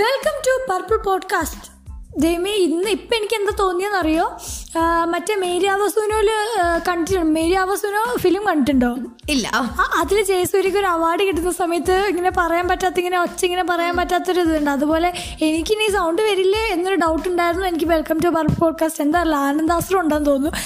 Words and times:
Welcome 0.00 0.36
to 0.46 0.52
purple 0.72 0.96
podcast 0.96 1.66
ദൈവമേ 2.20 2.50
ഇന്ന് 2.50 2.90
ഇപ്പം 2.90 3.16
എനിക്ക് 3.16 3.34
എന്താ 3.34 3.52
തോന്നിയെന്നറിയോ 3.60 4.24
മറ്റേ 5.04 5.34
മേരി 5.34 5.66
ആവസൂനോൽ 5.66 6.28
കണ്ടിട്ടുണ്ട് 6.88 7.30
മേരി 7.34 7.54
ആവസുനോ 7.54 8.02
ഫിലിം 8.16 8.42
കണ്ടിട്ടുണ്ടോ? 8.48 8.90
ഇല്ല. 9.28 9.46
അതിൽ 9.98 10.22
ജയസൂര്യക്ക് 10.22 10.78
ഒരു 10.78 10.86
അവാർഡ് 10.86 11.22
കിട്ടുന്ന 11.22 11.52
സമയത്ത് 11.52 11.92
ഇങ്ങനെ 11.92 12.32
പറയാൻ 12.38 12.68
പറ്റാത്ത 12.68 12.98
ഇങ്ങനെ 12.98 13.18
ഒച്ച 13.20 13.44
ഇങ്ങനെ 13.44 13.64
പറയാൻ 13.64 13.96
പറ്റാത്തൊരു 13.96 14.40
ഇതുണ്ട്. 14.40 14.70
അതുപോലെ 14.70 15.12
എനിക്ക് 15.42 15.72
ഇനി 15.74 15.92
സൗണ്ട് 15.92 16.22
വരില്ലേ 16.22 16.64
എന്നൊരു 16.72 16.94
ഡൗട്ട് 16.94 17.28
ഉണ്ടായിരുന്നു. 17.28 17.66
എനിക്ക് 17.66 17.86
വെൽക്കം 17.86 18.18
ടു 18.24 18.28
പർപ്പിൾ 18.28 18.54
പോഡ്കാസ്റ്റ് 18.54 19.02
എന്താ 19.02 19.18
അറിയില്ല 19.20 19.36
ആനന്ദാസ്ത്രം 19.36 20.00
ഉണ്ടെന്ന് 20.00 20.26
തോന്നുന്നു. 20.26 20.58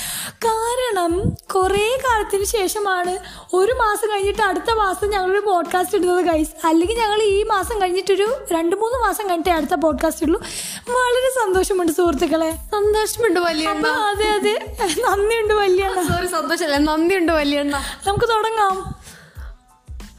കാരണം 0.44 1.30
കുറേ 1.30 1.98
കാലത്തിന് 2.04 2.44
ശേഷമാണ് 2.44 3.18
ഒരു 3.54 3.72
മാസം 3.72 4.08
കഴിഞ്ഞിട്ട് 4.10 4.42
അടുത്ത 4.42 4.70
മാസം 4.70 5.10
ഞങ്ങളൊരു 5.10 5.40
പോഡ്കാസ്റ്റ് 5.46 5.96
ഇടുന്നത് 5.96 6.24
ഗൈസ് 6.24 6.66
അല്ലെങ്കിൽ 6.66 6.96
ഞങ്ങൾ 6.98 7.22
ഈ 7.22 7.42
മാസം 7.42 7.82
കഴിഞ്ഞിട്ടൊരു 7.82 8.34
രണ്ട് 8.52 8.76
മൂന്ന് 8.76 8.98
മാസം 8.98 9.28
കഴിഞ്ഞിട്ട് 9.28 9.50
അടുത്ത 9.50 9.74
പോഡ്കാസ്റ്റ് 9.74 10.24
ഉള്ളൂ 10.24 10.40
വളരെ 10.88 11.44
സന്തോഷമുണ്ട് 11.44 11.92
സുഹൃത്തുക്കളെ. 11.92 12.50
സന്തോഷമുണ്ട് 12.50 13.40
വലിയ 13.40 13.68
അതെ 13.68 14.28
അതെ. 14.28 14.76
നന്ദിയുണ്ട് 15.08 15.54
വലിയ 15.54 15.90
സോറി 15.94 16.26
സന്തോഷമല്ല. 16.26 16.76
നന്ദിയുണ്ട് 16.76 17.32
വലിയ 17.32 17.62
നമുക്ക് 17.62 18.24
തുടങ്ങാം. 18.24 18.97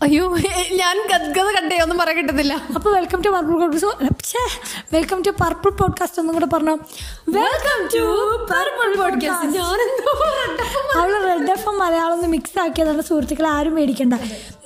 അയ്യോ 0.03 0.37
ഞാൻ 0.71 0.97
ഗദ്ഗത 1.11 1.49
കണ്ടേ 1.51 1.77
ഒന്നും 1.81 1.97
പറയാൻ 1.97 2.17
കിട്ടത്തില്ല. 2.17 2.53
അപ്പൊ 2.75 2.91
welcome 2.91 3.21
to 3.21 3.29
purple 3.29 3.59
podcast 3.59 4.37
welcome 4.93 5.21
to 5.21 5.29
purple 5.29 5.69
podcast 5.69 6.19
ഒന്നും 6.19 6.33
കൂടെ 6.33 6.45
പറഞ്ഞു. 6.45 6.75
വെൽക്കം 7.29 7.79
ടു 7.95 8.03
പർപ്പിൾ 8.51 8.95
പോഡ്കാസ്റ്റ് 9.01 9.59
അവൾ 10.99 11.23
റെഡ് 11.23 11.51
എഫ് 11.51 11.69
മലയാളം 11.69 12.13
ഒന്ന് 12.13 12.27
മിക്സ് 12.27 12.59
ആക്കിയതാണ് 12.59 13.01
സുഹൃത്തുക്കളെ 13.01 13.49
ആരും 13.49 13.75
മേടിക്കണ്ട 13.75 14.13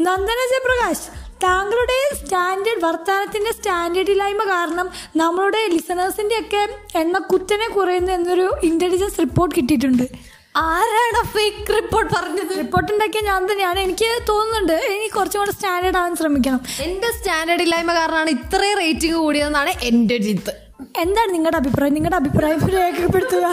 നന്ദന 0.02 0.40
ജയപ്രകാശ് 0.52 1.24
താങ്കളുടെ 1.44 1.98
സ്റ്റാൻഡേർഡ് 2.24 2.86
വർത്തമാനത്തിന്റെ 2.86 3.52
സ്റ്റാൻഡേർഡ് 3.54 4.12
ഇല്ലായ്മ 4.12 4.44
കാരണം 4.44 4.90
നമ്മളുടെ 5.18 5.68
ലിസണേഴ്സിന്റെ 5.72 6.40
ഒക്കെ 6.40 6.70
എണ്ണ 7.00 7.18
കുത്തനെ 7.18 7.70
കുറയുന്നു 7.70 8.12
എന്നൊരു 8.12 8.52
ഇന്റലിജൻസ് 8.64 9.20
റിപ്പോർട്ട് 9.20 9.56
കിട്ടിയിട്ടുണ്ട്. 9.56 10.33
ആരാണ് 10.56 11.20
ഫേക്ക് 11.34 11.70
റിപ്പോർട്ട് 11.76 12.10
പറഞ്ഞത്? 12.16 12.52
റിപ്പോർട്ട് 12.62 12.90
ഉണ്ടാക്കിയ 12.94 13.22
ഞാൻ 13.30 13.42
തന്നെയാണ്. 13.52 13.80
എനിക്ക് 13.86 14.10
തോന്നുന്നുണ്ട് 14.30 14.76
ഇനി 14.96 15.08
കുറച്ചും 15.16 15.40
കൂടെ 15.42 15.54
സ്റ്റാൻഡേർഡ് 15.58 15.98
ആവാൻ 16.02 16.14
ശ്രമിക്കണം. 16.20 16.60
എന്റെ 16.88 17.10
സ്റ്റാൻഡേർഡ് 17.18 17.64
ഇല്ലായ്മ 17.66 17.94
കാരണമാണ് 18.00 18.30
ഇത്രയും 18.38 18.78
റേറ്റിംഗ് 18.84 19.18
കൂടിയതെന്നാണ് 19.24 19.74
എന്റെ 19.90 20.18
ജിത്ത് 20.26 20.54
എന്താണ് 21.04 21.30
നിങ്ങളുടെ 21.34 21.58
അഭിപ്രായം? 21.62 21.94
നിങ്ങളുടെ 21.98 22.18
അഭിപ്രായം 22.22 22.60
രേഖപ്പെടുത്തുക. 22.78 23.46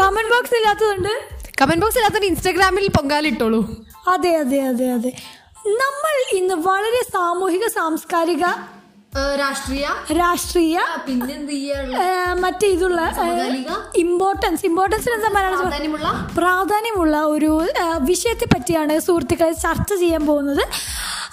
കമന്റ് 0.00 0.30
ബോക്സ് 0.34 0.56
ഇല്ലാത്തതുണ്ട് 0.60 1.12
കമന്റ് 1.60 1.82
ബോക്സ് 1.84 1.98
ഇല്ലാത്തതുകൊണ്ട് 1.98 2.30
ഇൻസ്റ്റാഗ്രാമിൽ 2.32 2.86
പൊങ്കാലിട്ടോളൂ. 2.98 3.60
അതെ 4.14 4.32
അതെ 4.42 4.60
അതെ 4.70 4.88
അതെ. 4.96 5.12
നമ്മൾ 5.82 6.14
ഇന്ന് 6.38 6.54
വളരെ 6.68 7.00
സാമൂഹിക 7.14 7.66
സാംസ്കാരിക 7.78 8.44
രാഷ്ട്രീയ? 9.40 9.86
രാഷ്ട്രീയ 10.18 10.78
മറ്റേ 12.42 12.66
ഇതുള്ള 12.74 13.00
ഇമ്പോർട്ടൻസ് 14.02 14.02
ഇമ്പോർട്ടൻസ് 14.02 14.64
ഇമ്പോർട്ടൻസിന് 14.68 15.14
എന്താ 15.18 15.30
പ്രാധാന്യമുള്ള? 15.36 16.08
പ്രാധാന്യമുള്ള 16.38 17.16
ഒരു 17.34 17.50
വിഷയത്തെ 18.10 18.46
പറ്റിയാണ് 18.54 18.94
സുഹൃത്തുക്കളെ 19.06 19.54
ചർച്ച 19.64 19.90
ചെയ്യാൻ 20.02 20.22
പോകുന്നത്. 20.30 20.62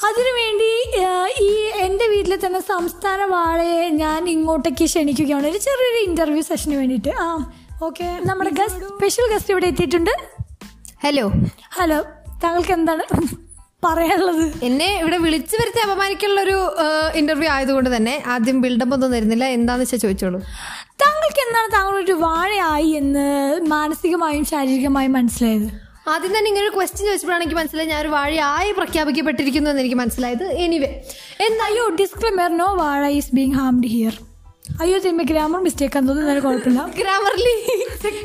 അതിനുവേണ്ടി 0.08 0.72
ഈ 1.48 1.50
എന്റെ 1.86 2.08
വീട്ടിലെ 2.14 2.38
തന്നെ 2.46 2.62
സംസ്ഥാന 2.72 3.22
വാഴയെ 3.36 3.86
ഞാൻ 4.04 4.22
ഇങ്ങോട്ടേക്ക് 4.36 4.86
ക്ഷണിക്കുകയാണ്. 4.92 5.46
ഒരു 5.52 5.62
ചെറിയൊരു 5.68 6.02
ഇന്റർവ്യൂ 6.10 6.44
സെഷന് 6.50 6.76
വേണ്ടിയിട്ട്. 6.82 7.14
ആ 7.26 7.28
ഓക്കെ 7.88 8.08
നമ്മുടെ 8.30 8.52
ഗസ്റ്റ് 8.62 8.92
സ്പെഷ്യൽ 8.98 9.26
ഗസ്റ്റ് 9.34 9.54
ഇവിടെ 9.56 9.68
എത്തിയിട്ടുണ്ട്. 9.74 10.14
ഹലോ 11.06 11.26
ഹലോ 11.80 12.00
താങ്കൾക്ക് 12.44 12.74
എന്താണ്? 12.80 13.04
പറയാനുള്ളത്? 13.86 14.46
എന്നെ 14.64 15.00
ഇവിടെ 15.00 15.18
വിളിച്ചു 15.18 15.56
വരുത്തി 15.62 15.80
അപമാനിക്കാനുള്ള 15.86 16.42
ഒരു 16.42 16.58
ഇന്റർവ്യൂ 17.16 17.50
ആയതുകൊണ്ട് 17.50 17.96
തന്നെ 17.96 18.24
ആദ്യം 18.28 18.62
ബിൽഡപ്പ് 18.62 18.94
ഒന്നും 18.94 19.12
തരുന്നില്ല. 19.12 19.46
എന്താന്ന് 19.46 19.84
വെച്ചാൽ 19.84 19.98
ചോദിച്ചോളൂ. 19.98 20.40
താങ്കൾക്ക് 21.04 21.42
എന്താണ് 21.48 21.72
താങ്കളൊരു 21.74 22.12
വാഴയായി 22.12 22.90
എന്ന് 22.90 23.26
മാനസികമായും 23.68 24.46
ശാരീരികമായും 24.46 25.14
മനസ്സിലായത്? 25.14 25.68
ആദ്യം 26.08 26.38
തന്നെ 26.38 26.50
ഇങ്ങനെ 26.50 26.66
ഒരു 26.68 26.76
ക്വസ്റ്റ്യൻ 26.76 27.06
ചോദിച്ചപ്പോഴാണ് 27.08 27.44
എനിക്ക് 27.44 27.58
മനസ്സിലായത് 27.60 27.90
ഞാൻ 27.90 28.02
ഒരു 28.02 28.08
വാഴയായി 28.08 28.72
പ്രഖ്യാപിക്കപ്പെട്ടിരിക്കുന്നു 28.72 29.70
എന്ന് 29.70 29.82
എനിക്ക് 29.82 29.96
മനസ്സിലായത്. 29.96 30.44
എനിവേ 30.66 30.90
എന്തായോ 31.48 31.90
ഡിസ്ക്ലെമർ 32.02 32.58
നോ 32.58 32.74
വാഴ 32.74 33.08
ഈസ് 33.10 33.36
ബീങ് 33.36 33.54
ഹാംഡ് 33.54 33.88
ഹിയർ 33.88 34.16
അയ്യോ 34.82 34.98
തിരുമ്പ 34.98 35.24
ഗ്രാമർ 35.24 35.60
മിസ്റ്റേക്ക് 35.60 35.98
എന്ന് 35.98 36.10
തോന്നുന്നു 36.10 36.42
കുഴപ്പമില്ല. 36.42 36.82
ഗ്രാമർലി 37.02 37.54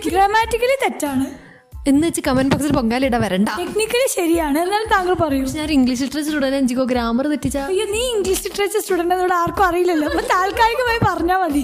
ഗ്രാമാറ്റിക്കലി 0.09 0.77
തെറ്റാണ്. 0.85 1.27
എന്ന് 1.89 2.07
വെച്ച് 2.07 2.23
കമന്റ് 2.27 2.53
ബോക്സിൽ 2.55 2.73
പൊങ്കാലിട 2.77 3.17
വരണ്ട. 3.23 3.49
ടെക്നിക്കലി 3.61 4.09
ശരിയാണ്. 4.15 4.57
എന്നാലും 4.65 4.89
താങ്കൾ 4.95 5.15
പറയൂ. 5.23 5.45
ഞാൻ 5.59 5.71
ഇംഗ്ലീഷ് 5.77 6.03
ലിറ്ററേച്ചർ 6.03 6.31
സ്റ്റുഡൻ 6.31 6.55
എനിക്കോ 6.55 6.85
ഗ്രാമർ 6.85 7.27
തെറ്റിച്ച 7.33 7.57
അയ്യോ 7.69 7.85
നീ 7.95 8.03
ഇംഗ്ലീഷ് 8.15 8.43
ലിറ്ററേച്ചർ 8.47 8.81
സ്റ്റുഡന്റ് 8.81 9.15
എന്നോട് 9.15 9.35
ആർക്കും 9.35 9.65
അറിയില്ലല്ലോ. 9.65 10.09
അപ്പൊ 10.09 10.25
താൽക്കാലികമായി 10.35 11.01
പറഞ്ഞാൽ 11.09 11.39
മതി. 11.45 11.63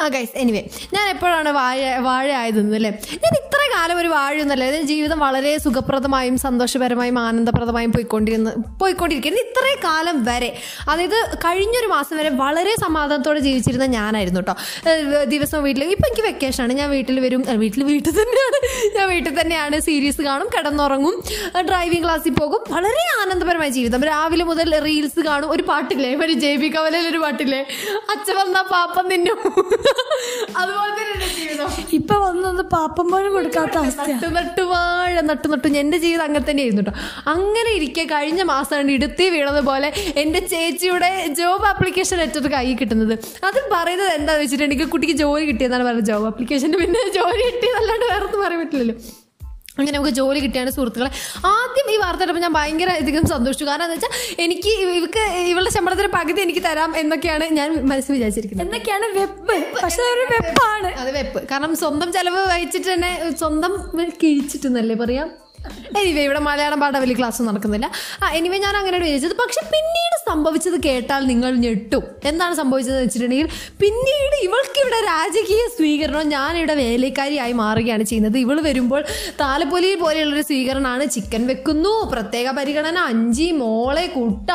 ആ 0.00 0.08
ഗൈസ് 0.08 0.34
എനിവേ 0.36 0.62
ഞാൻ 0.94 1.08
എപ്പോഴാണ് 1.14 1.48
വാഴ 1.48 1.78
വാഴ 2.08 2.26
ആയതെന്ന് 2.40 2.76
അല്ലേ? 2.76 2.90
ഞാൻ 3.24 3.32
ഇത്ര 3.40 3.60
കാലം 3.74 3.98
ഒരു 3.98 4.08
വാഴയൊന്നല്ല 4.08 4.64
എന്റെ 4.64 4.82
ജീവിതം 4.82 5.18
വളരെ 5.18 5.58
സുഖപ്രദമായും 5.58 6.38
സന്തോഷപരമായും 6.38 7.18
ആനന്ദപ്രദമായും 7.18 7.92
പോയിക്കൊണ്ടിരുന്ന 7.92 8.52
പോയിക്കൊണ്ടിരിക്കുന്നത് 8.82 9.42
ഇത്രയും 9.46 9.80
കാലം 9.84 10.24
വരെ. 10.24 10.50
അതായത് 10.90 11.18
കഴിഞ്ഞൊരു 11.44 11.86
മാസം 11.86 12.16
വരെ 12.16 12.28
വളരെ 12.44 12.74
സമാധാനത്തോടെ 12.84 13.40
ജീവിച്ചിരുന്ന 13.40 13.86
ഞാനായിരുന്നു 13.96 14.40
കേട്ടോ. 14.40 14.54
ദിവസവും 14.84 15.30
ദിവസം 15.34 15.62
വീട്ടിൽ 15.62 15.84
ഇപ്പം 15.84 16.06
എനിക്ക് 16.08 16.22
വെക്കേഷനാണ് 16.28 16.72
ഞാൻ 16.72 16.90
വീട്ടിൽ 16.90 17.20
വരും. 17.26 17.44
വീട്ടിൽ 17.64 17.84
വീട്ടിൽ 17.84 18.12
തന്നെയാണ്. 18.20 18.58
ഞാൻ 18.98 19.08
വീട്ടിൽ 19.08 19.32
തന്നെയാണ് 19.40 19.76
സീരീസ് 19.86 20.22
കാണും 20.28 20.48
കിടന്നുറങ്ങും 20.56 21.16
ഡ്രൈവിംഗ് 21.70 22.04
ക്ലാസ്സിൽ 22.06 22.34
പോകും. 22.40 22.62
വളരെ 22.76 23.04
ആനന്ദപരമായ 23.22 23.70
ജീവിതം. 23.78 24.00
രാവിലെ 24.10 24.44
മുതൽ 24.50 24.70
റീൽസ് 24.86 25.20
കാണും. 25.28 25.48
ഒരു 25.56 25.64
പാട്ടില്ലേ? 25.70 26.12
ഒരു 26.24 26.34
ജെ 26.44 26.52
ബി 26.62 26.70
കവലയിൽ 26.76 27.06
ഒരു 27.12 27.20
പാട്ടില്ലേ? 27.24 27.60
അച്ഛൻ 28.14 28.34
വന്ന 28.42 28.62
പാപ്പം 28.74 29.06
നിന്നു 29.12 29.34
അതുപോലെ 30.60 30.92
തന്നെ 31.00 31.28
ജീവിതം. 31.38 31.68
ഇപ്പൊ 31.98 32.14
വന്നത് 32.26 32.62
പാപ്പം 32.74 33.06
പോലും 33.12 33.32
കൊടുക്കാത്ത 33.36 33.74
അവസ്ഥ 33.82 34.08
നട്ടു 34.10 34.28
നട്ടു 34.38 34.62
വാഴ 34.72 35.14
നട്ടു 35.30 35.48
നട്ടു. 35.52 35.68
എന്റെ 35.82 35.98
ജീവിതം 36.04 36.24
അങ്ങനെ 36.26 36.44
തന്നെ 36.50 36.62
ആയിരുന്നു 36.64 36.84
കേട്ടോ 36.86 36.94
അങ്ങനെ 37.34 37.70
ഇരിക്കെ 37.78 38.04
കഴിഞ്ഞ 38.14 38.42
മാസമാണ് 38.52 38.92
ഇടുത്തി 38.96 39.24
വീണതുപോലെ 39.34 39.88
എന്റെ 40.22 40.40
ചേച്ചിയുടെ 40.52 41.10
ജോബ് 41.40 41.66
ആപ്ലിക്കേഷൻ 41.72 42.18
ലെറ്റർ 42.22 42.48
കൈ 42.56 42.66
കിട്ടുന്നത്. 42.80 43.14
അതിൽ 43.48 43.64
പറയുന്നത് 43.76 44.10
എന്താണെന്ന് 44.18 44.44
വെച്ചിട്ടുണ്ടെങ്കിൽ 44.44 44.90
കുട്ടിക്ക് 44.94 45.16
ജോലി 45.22 45.46
കിട്ടിയെന്നാണ് 45.50 45.86
പറയുന്നത് 45.88 46.10
ജോബ് 46.12 46.28
ആപ്ലിക്കേഷന് 46.32 46.78
പിന്നെ 46.84 47.02
ജോലി 47.18 47.42
കിട്ടിയതല്ലാണ്ട് 47.48 48.06
വേറെ 48.12 48.24
ഒന്നും 48.28 48.42
പറയാൻ 48.44 48.60
പറ്റില്ലല്ലോ. 48.64 48.96
അങ്ങനെ 49.78 49.94
നമുക്ക് 49.96 50.12
ജോലി 50.18 50.40
കിട്ടിയാണ് 50.44 50.70
സുഹൃത്തുക്കളെ. 50.76 51.10
ആദ്യം 51.54 51.88
ഈ 51.94 51.96
വാർത്ത 52.02 52.20
കേട്ടപ്പോൾ 52.20 52.42
ഞാൻ 52.46 52.52
ഭയങ്കര 52.52 52.90
അധികം 53.02 53.26
സന്തോഷിച്ചു. 53.32 53.64
കാരണം 53.64 53.84
എന്താ 53.84 53.96
വെച്ചാൽ 53.96 54.12
എനിക്ക് 54.44 54.70
ഇവർക്ക് 54.84 55.24
ഇവളുടെ 55.50 55.72
ശമ്പളത്തിന് 55.76 56.10
പകുതി 56.18 56.40
എനിക്ക് 56.46 56.62
തരാം 56.68 56.90
എന്നൊക്കെയാണ് 57.02 57.44
ഞാൻ 57.58 57.68
മനസ്സിൽ 57.90 58.12
വിചാരിച്ചിരിക്കുന്നത്. 58.16 58.66
എന്നൊക്കെയാണ് 58.66 59.08
വെപ്പ്. 59.18 59.56
പക്ഷെ 59.82 60.02
ഒരു 60.14 60.24
വെപ്പാണ്. 60.34 60.90
അത് 61.02 61.10
വെപ്പ്. 61.18 61.42
കാരണം 61.52 61.74
സ്വന്തം 61.82 62.08
ചെലവ് 62.16 62.42
വഹിച്ചിട്ട് 62.52 62.88
തന്നെ 62.94 63.12
സ്വന്തം 63.42 63.74
കിഴിച്ചിട്ടെന്നല്ലേ 64.22 64.96
പറയാം? 65.04 65.28
എനിവേ 66.00 66.22
ഇവിടെ 66.28 66.40
മലയാളം 66.48 66.80
പാഠവലി 66.80 67.14
ക്ലാസ് 67.18 67.42
നടക്കുന്നില്ല. 67.48 67.86
ആ 68.22 68.28
എനിവേ 68.38 68.58
ഞാൻ 68.66 68.76
അങ്ങനെ 68.80 68.98
വിചാരിച്ചത്. 69.04 69.34
പക്ഷെ 69.42 69.62
പിന്നീട് 69.74 70.16
സംഭവിച്ചത് 70.28 70.76
കേട്ടാൽ 70.86 71.22
നിങ്ങൾ 71.26 71.50
ഞെട്ടും. 71.64 72.04
എന്താണ് 72.30 72.54
സംഭവിച്ചതെന്ന് 72.60 73.04
വെച്ചിട്ടുണ്ടെങ്കിൽ 73.06 73.48
പിന്നീട് 73.82 74.36
ഇവൾക്ക് 74.46 74.78
ഇവിടെ 74.84 75.00
രാജകീയ 75.10 75.62
സ്വീകരണം 75.76 76.28
ഞാനിവിടെ 76.28 76.74
വേലക്കാരിയായി 76.82 77.52
മാറുകയാണ് 77.62 78.02
ചെയ്യുന്നത്. 78.02 78.38
ഇവൾ 78.44 78.56
വരുമ്പോൾ 78.68 79.02
താലപ്പൊലി 79.42 79.90
പോലെയുള്ളൊരു 80.04 80.44
സ്വീകരണമാണ് 80.50 81.06
ചിക്കൻ 81.16 81.44
വെക്കുന്നു 81.52 81.94
പ്രത്യേക 82.14 82.48
പരിഗണന 82.60 82.98
അഞ്ചി 83.12 83.48
മോളെ 83.62 84.06
കുട്ട. 84.16 84.50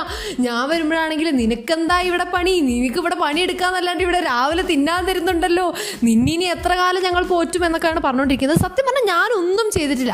ഞാൻ 0.47 0.63
വരുമ്പോഴാണെങ്കിൽ 0.73 1.29
നിനക്കെന്താ 1.41 2.00
ഇവിടെ 2.09 2.28
പണി? 2.38 2.56
നിനക്ക് 2.72 3.00
ഇവിടെ 3.03 3.16
പണി 3.16 3.31
പണിയെടുക്കാന്നല്ലാണ്ട് 3.34 4.03
ഇവിടെ 4.03 4.19
രാവിലെ 4.19 4.63
തിന്നാൻ 4.63 5.02
തരുന്നുണ്ടല്ലോ. 5.07 5.63
നിന്നിനി 6.07 6.46
എത്ര 6.56 6.72
കാലം 6.79 7.02
ഞങ്ങൾ 7.03 7.23
പോറ്റും 7.31 7.62
എന്നൊക്കെയാണ് 7.66 8.02
പറഞ്ഞുകൊണ്ടിരിക്കുന്നത് 8.06 8.59
സത്യം 8.63 8.85
പറഞ്ഞാൽ 8.88 9.06
ഞാനൊന്നും 9.13 9.67
ചെയ്തിട്ടില്ല. 9.76 10.14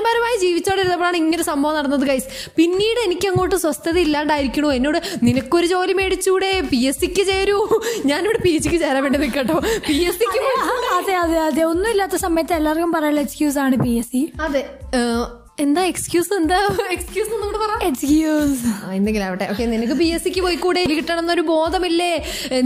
സമാധാനപരമായി 0.00 0.36
ജീവിച്ചോണ്ടിരുന്നപ്പോഴാണ് 0.44 1.16
ഇങ്ങനെ 1.22 1.44
സംഭവം 1.50 1.74
നടന്നത് 1.78 2.04
ഗൈസ് 2.10 2.28
പിന്നീട് 2.58 3.00
എനിക്ക് 3.06 3.26
അങ്ങോട്ട് 3.30 3.56
സ്വസ്ഥത 3.64 3.96
ഇല്ലാണ്ടായിരിക്കണോ? 4.04 4.68
എന്നോട് 4.78 4.98
നിനക്കൊരു 5.26 5.66
ജോലി 5.72 5.94
മേടിച്ചൂടെ? 6.00 6.50
പി 6.70 6.80
എസ് 6.90 7.00
സിക്ക് 7.02 7.24
ചേരൂ. 7.30 7.58
ഞാനിവിടെ 8.10 8.40
പി 8.46 8.52
എച്ച് 8.56 8.66
സിക്ക് 8.68 8.80
ചേരാൻ 8.84 9.02
വേണ്ടി 9.06 9.20
നിൽക്കട്ടോ. 9.24 9.56
പി 9.88 9.96
എസ് 10.08 10.18
സിക്ക് 10.22 10.40
അതെ 10.98 11.16
അതെ 11.24 11.38
അതെ. 11.48 11.62
ഒന്നും 11.72 11.90
ഇല്ലാത്ത 11.94 12.16
സമയത്ത് 12.26 12.54
എല്ലാവർക്കും 12.60 12.92
പറയാനുള്ള 12.96 13.24
എക്സ്ക്യൂസ് 13.26 13.60
ആണ് 13.66 13.76
പി 13.84 13.92
എസ് 14.02 14.12
സി 14.14 14.22
അതെ. 14.46 14.62
എന്താ 15.64 15.82
എക്സ്ക്യൂസ് 15.92 16.32
എന്താ? 16.40 16.58
എക്സ്ക്യൂസ് 16.96 17.32
എക്സ്ക്യൂസ് 17.88 18.66
എന്തെങ്കിലും 18.96 19.24
ആവട്ടെ. 19.26 19.46
ഓക്കെ 19.52 19.64
നിനക്ക് 19.72 19.94
പി 20.00 20.06
എസ് 20.14 20.24
സിക്ക് 20.24 20.40
പോയിക്കൂടെ? 20.46 20.82
കിട്ടണം 20.98 21.20
എന്നൊരു 21.22 21.44
ബോധമില്ലേ? 21.50 22.12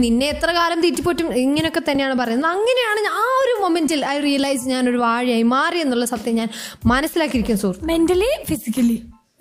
നിന്നെ 0.05 0.26
എത്ര 0.35 0.50
കാലം 0.58 0.79
തീറ്റിപ്പോറ്റും? 0.85 1.29
ഇങ്ങനെയൊക്കെ 1.44 1.82
തന്നെയാണ് 1.88 2.17
പറയുന്നത്. 2.23 2.50
അങ്ങനെയാണ് 2.55 3.00
ആ 3.23 3.25
ഒരു 3.43 3.55
മൊമെന്റിൽ 3.62 4.00
ഐ 4.14 4.17
റിയലൈസ് 4.29 4.64
ഞാൻ 4.75 4.91
ഒരു 4.93 5.00
വാഴയായി 5.06 5.46
മാറി 5.55 5.81
എന്നുള്ള 5.85 6.06
സത്യം 6.14 6.37
ഞാൻ 6.41 6.49
മനസ്സിലാക്കിയിരിക്കും 6.93 7.61
സുഹൃത്ത്. 7.64 7.87
മെന്റലി 7.93 8.31
ഫിസിക്കലി 8.50 8.99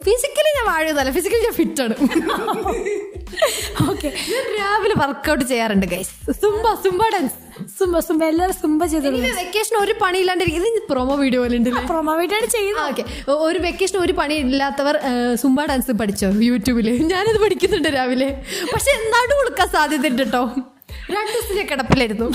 ഫിസിക്കലി 0.08 0.52
ഞാൻ 0.60 0.66
വാഴയതല്ല. 0.74 1.12
ഫിസിക്കലി 1.20 1.44
ഞാൻ 1.50 1.58
ഫിറ്റാണ് 1.62 1.96
ഓക്കെ 3.92 4.10
രാവിലെ 4.58 4.96
വർക്കൗട്ട് 5.04 5.46
ചെയ്യാറുണ്ട് 5.52 5.88
guys 5.94 6.12
Zumba 6.44 6.66
Zumba 6.86 7.04
dance 7.16 7.38
Zumba 7.80 8.00
Zumba 8.08 8.22
എല്ലാവരും 8.32 8.56
സുംബ 8.62 8.86
ചെയ്തത് 8.92 9.18
വെക്കേഷൻ 9.40 9.76
ഒരു 9.84 9.94
പണി 10.02 10.18
ഇല്ലാണ്ടിരിക്കും 10.24 10.66
ഇത് 10.72 10.80
പ്രൊമോ 10.92 11.16
വീഡിയോ 11.24 11.40
പോലെ 11.44 11.58
ഉണ്ട് 11.60 11.70
പ്രൊമോ 11.92 12.14
ആണ് 12.38 12.48
ചെയ്യുന്നത്. 12.56 12.86
ഓക്കെ 12.90 13.04
ഒരു 13.48 13.60
വെക്കേഷൻ 13.66 13.98
ഒരു 14.06 14.14
പണി 14.20 14.36
ഇല്ലാത്തവർ 14.46 14.96
സുംബ 15.44 15.66
ഡാൻസ് 15.72 15.96
പഠിച്ചോ 16.02 16.30
യൂട്യൂബിൽ? 16.50 16.88
ഞാനത് 17.12 17.40
പഠിക്കുന്നുണ്ട് 17.46 17.90
രാവിലെ. 17.98 18.30
പക്ഷെ 18.74 18.94
നടു 19.16 19.34
കൊടുക്കാൻ 19.40 19.70
സാധ്യത 19.76 20.08
ഉണ്ട് 20.12 20.24
കേട്ടോ 20.24 20.44
രണ്ടു 21.14 21.32
ദിവസത്തെ 21.36 21.64
കിടപ്പിലായിരുന്നു. 21.70 22.28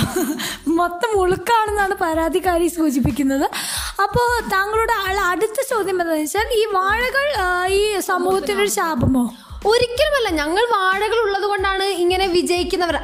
മൊത്തം 0.78 1.12
ഉളുക്കാണെന്നാണ് 1.20 1.94
പരാതിക്കാരി 2.02 2.66
സൂചിപ്പിക്കുന്നത്. 2.78 3.46
അപ്പോ 4.04 4.22
താങ്കളുടെ 4.54 4.94
ആൾ 5.04 5.16
അടുത്ത 5.32 5.58
ചോദ്യം 5.72 5.94
എന്താണെന്ന് 5.94 6.24
വെച്ചാൽ 6.24 6.48
ഈ 6.60 6.64
വാഴകൾ 6.78 7.26
ഈ 7.78 7.82
സമൂഹത്തിനൊരു 8.10 8.72
ശാപമോ? 8.78 9.24
ഒരിക്കലുമല്ല 9.66 10.28
ഞങ്ങൾ 10.40 10.64
വാഴകൾ 10.74 11.18
ഉള്ളത് 11.26 11.46
കൊണ്ടാണ് 11.50 11.86
ഇങ്ങനെ 12.02 12.26
വിജയിക്കുന്നവർ. 12.36 12.96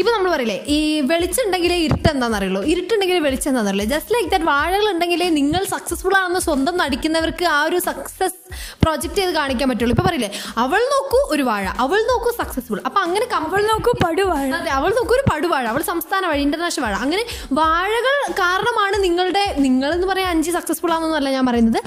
ഇപ്പൊ 0.00 0.10
നമ്മൾ 0.14 0.28
പറയില്ലേ 0.34 0.56
ഈ 0.76 0.78
വെളിച്ചുണ്ടെങ്കിലേ 1.10 1.76
ഇരുട്ട് 1.84 2.08
എന്താണെന്നറിയുള്ളൂ 2.12 2.62
ഇരുട്ടുണ്ടെങ്കിൽ 2.72 3.18
വെളിച്ചം 3.26 3.48
എന്താണെന്നറിയില്ല 3.50 3.86
ജസ്റ്റ് 3.94 4.12
ലൈക്ക് 4.14 4.30
ദാറ്റ് 4.32 4.48
വാഴകൾ 4.52 4.86
ഉണ്ടെങ്കിലേ 4.92 5.28
നിങ്ങൾ 5.38 5.62
സക്സസ്ഫുൾ 5.74 6.14
ആണെന്ന് 6.20 6.40
സ്വന്തം 6.46 6.74
നടിക്കുന്നവർക്ക് 6.82 7.46
ആ 7.56 7.58
ഒരു 7.68 7.78
സക്സസ് 7.88 8.36
പ്രോജക്റ്റ് 8.82 9.18
ചെയ്ത് 9.20 9.32
കാണിക്കാൻ 9.38 9.66
പറ്റുള്ളൂ. 9.70 9.94
ഇപ്പൊ 9.96 10.04
പറയില്ലേ 10.08 10.30
അവൾ 10.64 10.82
നോക്കൂ 10.94 11.20
ഒരു 11.34 11.44
വാഴ 11.50 11.64
അവൾ 11.84 12.00
നോക്കൂ 12.10 12.30
സക്സസ്ഫുൾ 12.40 12.80
അപ്പൊ 12.88 13.00
അങ്ങനെ 13.06 13.26
അവൾ 13.38 13.62
നോക്കൂ 13.70 13.92
പടുവാഴ. 14.04 14.50
അതെ 14.58 14.70
അവൾ 14.78 14.90
നോക്കൂ 14.98 15.14
ഒരു 15.18 15.24
പടുവാഴ 15.30 15.64
അവൾ 15.72 15.82
സംസ്ഥാന 15.90 16.22
വാഴ 16.30 16.38
ഇന്റർനാഷണൽ 16.46 16.84
വാഴ. 16.86 16.94
അങ്ങനെ 17.06 17.24
വാഴകൾ 17.60 18.16
കാരണമാണ് 18.42 18.98
നിങ്ങളുടെ 19.06 19.44
നിങ്ങൾ 19.66 19.88
എന്ന് 19.96 20.08
പറയാൻ 20.12 20.30
അഞ്ച് 20.34 20.52
സക്സസ്ഫുൾ 20.58 20.92
ആണെന്നല്ല 20.98 21.28
ഞാൻ 21.36 21.44
പറയുന്നത്. 21.50 21.80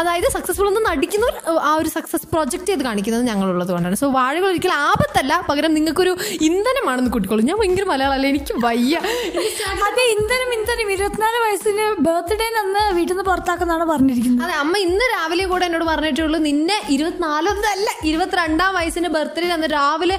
അതായത് 0.00 0.28
സക്സസ്ഫുൾ 0.36 0.68
എന്ന് 0.72 0.84
നടിക്കുന്നവർ 0.90 1.34
ആ 1.70 1.72
ഒരു 1.80 1.92
സക്സസ് 1.96 2.28
പ്രോജക്റ്റ് 2.34 2.70
ചെയ്ത് 2.72 2.84
കാണിക്കുന്നത് 2.88 3.26
ഞങ്ങളുള്ളത് 3.30 3.72
കൊണ്ടാണ് 3.76 3.98
സോ 4.04 4.08
വാഴകൾ 4.20 4.48
ഒരിക്കലും 4.52 4.78
ആപത്തല്ല 4.90 5.32
പകരം 5.50 5.74
നിങ്ങൾക്കൊരു 5.78 6.14
ഇന്ധനമാണെന്ന് 6.50 7.12
കൂട്ടിക്കോളൂ. 7.16 7.42
ഞാൻ 7.54 7.60
ഭയങ്കര 7.62 7.84
മലയാളമല്ല 7.90 8.26
എനിക്ക് 8.32 8.54
വയ്യ. 8.64 8.94
അതെ 9.86 10.04
ഇന്ധനം 10.14 10.50
ഇന്ധനം. 10.56 10.88
ഇരുപത്തിനാല് 10.94 11.38
വയസ്സിന് 11.44 11.84
ബർത്ത്ഡേ 12.06 12.46
അന്ന് 12.60 12.82
വീട്ടിൽ 12.96 13.12
നിന്ന് 13.12 13.24
പുറത്താക്കുന്നതാണ് 13.28 13.84
പറഞ്ഞിരിക്കുന്നത്. 13.90 14.42
അതെ 14.44 14.54
അമ്മ 14.62 14.74
ഇന്ന് 14.86 15.04
രാവിലെ 15.14 15.44
കൂടെ 15.52 15.64
എന്നോട് 15.68 15.86
പറഞ്ഞിട്ടുള്ളൂ 15.90 16.38
നിന്നെ 16.48 16.78
ഇരുപത്തിനാലൊന്നല്ല 16.94 17.88
ഇരുപത്തിരണ്ടാം 18.10 18.72
വയസ്സിന് 18.78 19.08
ബർത്ത്ഡേ 19.16 19.50
അന്ന് 19.56 19.68
രാവിലെ 19.76 20.16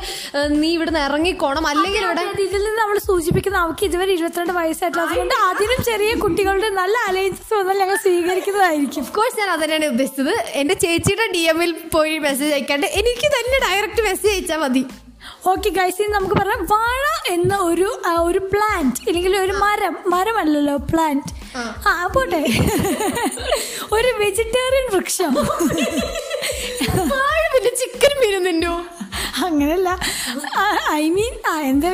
നീ 0.61 0.69
ഇവിടുന്ന് 0.77 1.01
ഇറങ്ങിക്കോണം. 1.07 1.67
അല്ലെങ്കിൽ 1.71 2.01
ഇവിടെ 2.07 2.25
ഇതിൽ 2.47 2.63
നിന്ന് 2.67 2.79
നമ്മൾ 2.83 2.99
സൂചിപ്പിക്കുന്ന 3.09 3.57
അവർക്ക് 3.65 3.85
ഇതുവരെ 3.89 4.11
ഇരുപത്തിരണ്ട് 4.17 4.53
വയസ്സായിട്ടുള്ളത് 4.59 5.15
കൊണ്ട് 5.21 5.35
അതിനും 5.49 5.81
ചെറിയ 5.91 6.11
കുട്ടികളുടെ 6.25 6.71
നല്ല 6.81 6.97
അലയൻസസ് 7.11 7.53
വന്നാൽ 7.59 7.79
ഞങ്ങൾ 7.83 7.99
സ്വീകരിക്കുന്നതായിരിക്കും. 8.05 9.03
ഓഫ് 9.05 9.15
കോഴ്സ് 9.19 9.39
ഞാൻ 9.41 9.51
അതന്നെയാണ് 9.55 9.89
ഉദ്ദേശിച്ചത്. 9.95 10.33
എന്റെ 10.61 10.77
ചേച്ചിയുടെ 10.85 11.27
ഡി 11.35 11.43
എമ്മിൽ 11.53 11.73
പോയി 11.95 12.15
മെസ്സേജ് 12.27 12.53
അയക്കാണ്ട് 12.59 12.87
എനിക്ക് 13.01 13.29
തന്നെ 13.37 13.59
ഡയറക്റ്റ് 13.67 14.03
മെസ്സേജ് 14.09 14.33
അയച്ചാൽ 14.35 14.61
മതി. 14.65 14.83
ഓക്കെ 15.45 15.69
ഗൈസ് 15.69 16.01
ഇനി 16.01 16.11
നമുക്ക് 16.11 16.35
പറയാം 16.35 16.61
വാഴ 16.65 17.01
എന്ന 17.29 17.57
ഒരു 17.61 17.87
ഒരു 18.21 18.39
പ്ലാന്റ് 18.53 18.95
അല്ലെങ്കിൽ 19.07 19.37
ഒരു 19.37 19.53
മരം 19.53 19.95
മരമല്ലല്ലോ 20.07 20.75
പ്ലാന്റ് 20.91 21.31
ആ. 21.57 21.61
പോട്ടെ. 22.07 22.39
ഒരു 23.91 24.09
വെജിറ്റേറിയൻ 24.17 24.85
വൃക്ഷം. 24.93 25.33
പിന്നെ 27.53 27.71
ചിക്കൻ 27.81 28.15
തിന്നോ 28.45 28.73
അങ്ങനല്ല 29.45 29.89
ഐ 30.93 31.09
മീൻ 31.09 31.33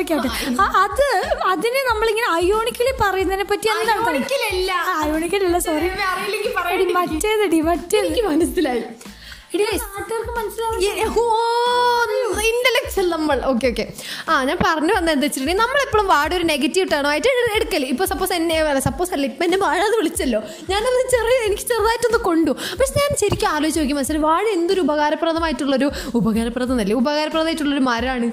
കേട്ടെ. 0.02 0.28
അത് 0.76 1.06
അതിനെ 1.46 1.80
നമ്മളിങ്ങനെ 1.90 2.28
അയോണിക്കലി 2.32 2.92
പറയുന്നതിനെ 3.00 3.44
പറ്റി 3.44 3.68
എന്താണ് 3.68 4.02
അയോണിക്കലല്ല. 4.98 5.58
സോറി 5.60 5.88
മറ്റേതടി 6.98 7.60
മറ്റേ 7.62 8.00
മനസ്സിലായി. 8.30 8.84
മനസ്സിലാവും 10.36 10.78
നമ്മൾ 13.00 13.40
ഓക്കെ 13.44 13.66
ഓക്കെ 13.66 13.92
ആ 14.28 14.44
ഞാൻ 14.44 14.58
പറഞ്ഞു 14.66 14.92
വന്നത് 14.94 15.12
എന്താ 15.12 15.24
വെച്ചിട്ടുണ്ടെങ്കിൽ 15.24 15.62
നമ്മളെപ്പോഴും 15.62 16.06
വാടി 16.06 16.36
ഒരു 16.36 16.44
നെഗറ്റീവ് 16.44 16.88
ടേൺ 16.92 17.06
ആയിട്ട് 17.06 17.28
എട്- 17.28 17.56
എടുക്കൽ. 17.56 17.84
ഇപ്പൊ 17.84 18.04
സപ്പോസ് 18.04 18.32
എന്നെ 18.32 18.80
സപ്പോസ് 18.80 19.12
അല്ല 19.12 19.26
ഇപ്പൊ 19.26 19.44
എന്നെ 19.44 19.58
വാഴ 19.58 19.84
എന്ന് 19.84 19.96
വിളിച്ചല്ലോ. 19.96 20.40
ഞാനൊന്ന് 20.70 21.10
ചെറിയ 21.10 21.46
എനിക്ക് 21.46 21.62
ചെറുതായിട്ടൊന്ന് 21.62 22.18
കൊണ്ടു. 22.18 22.50
പക്ഷെ 22.50 22.92
ഞാൻ 22.98 23.16
ശരിക്കും 23.20 23.48
ആലോചിച്ച് 23.48 23.80
നോക്കി 23.80 23.92
മനസ്സിലായി 23.92 24.22
വാഴ 24.22 24.48
എന്തൊരു 24.48 24.80
ഉപകാരപ്രദമായിട്ടുള്ളൊരു 24.80 25.90
ഉപകാരപ്രദമല്ലേ? 26.14 26.94
ഉപകാരപ്രദമായിട്ടുള്ളൊരു 26.94 27.80
മരമാണ്. 27.80 28.28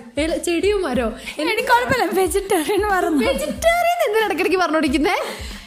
ചെടിയും 0.46 0.82
മരോ? 0.82 1.08
എനിക്ക് 1.40 1.62
കുഴപ്പമില്ല. 1.62 2.06
വെജിറ്റേറിയൻ 2.14 3.18
വെജിറ്റേറിയൻ 3.18 4.00
എന്തിനാണ് 4.08 4.26
ഇടയ്ക്കിടയ്ക്ക് 4.26 4.58
പറഞ്ഞോടിക്കുന്നേ 4.58 5.16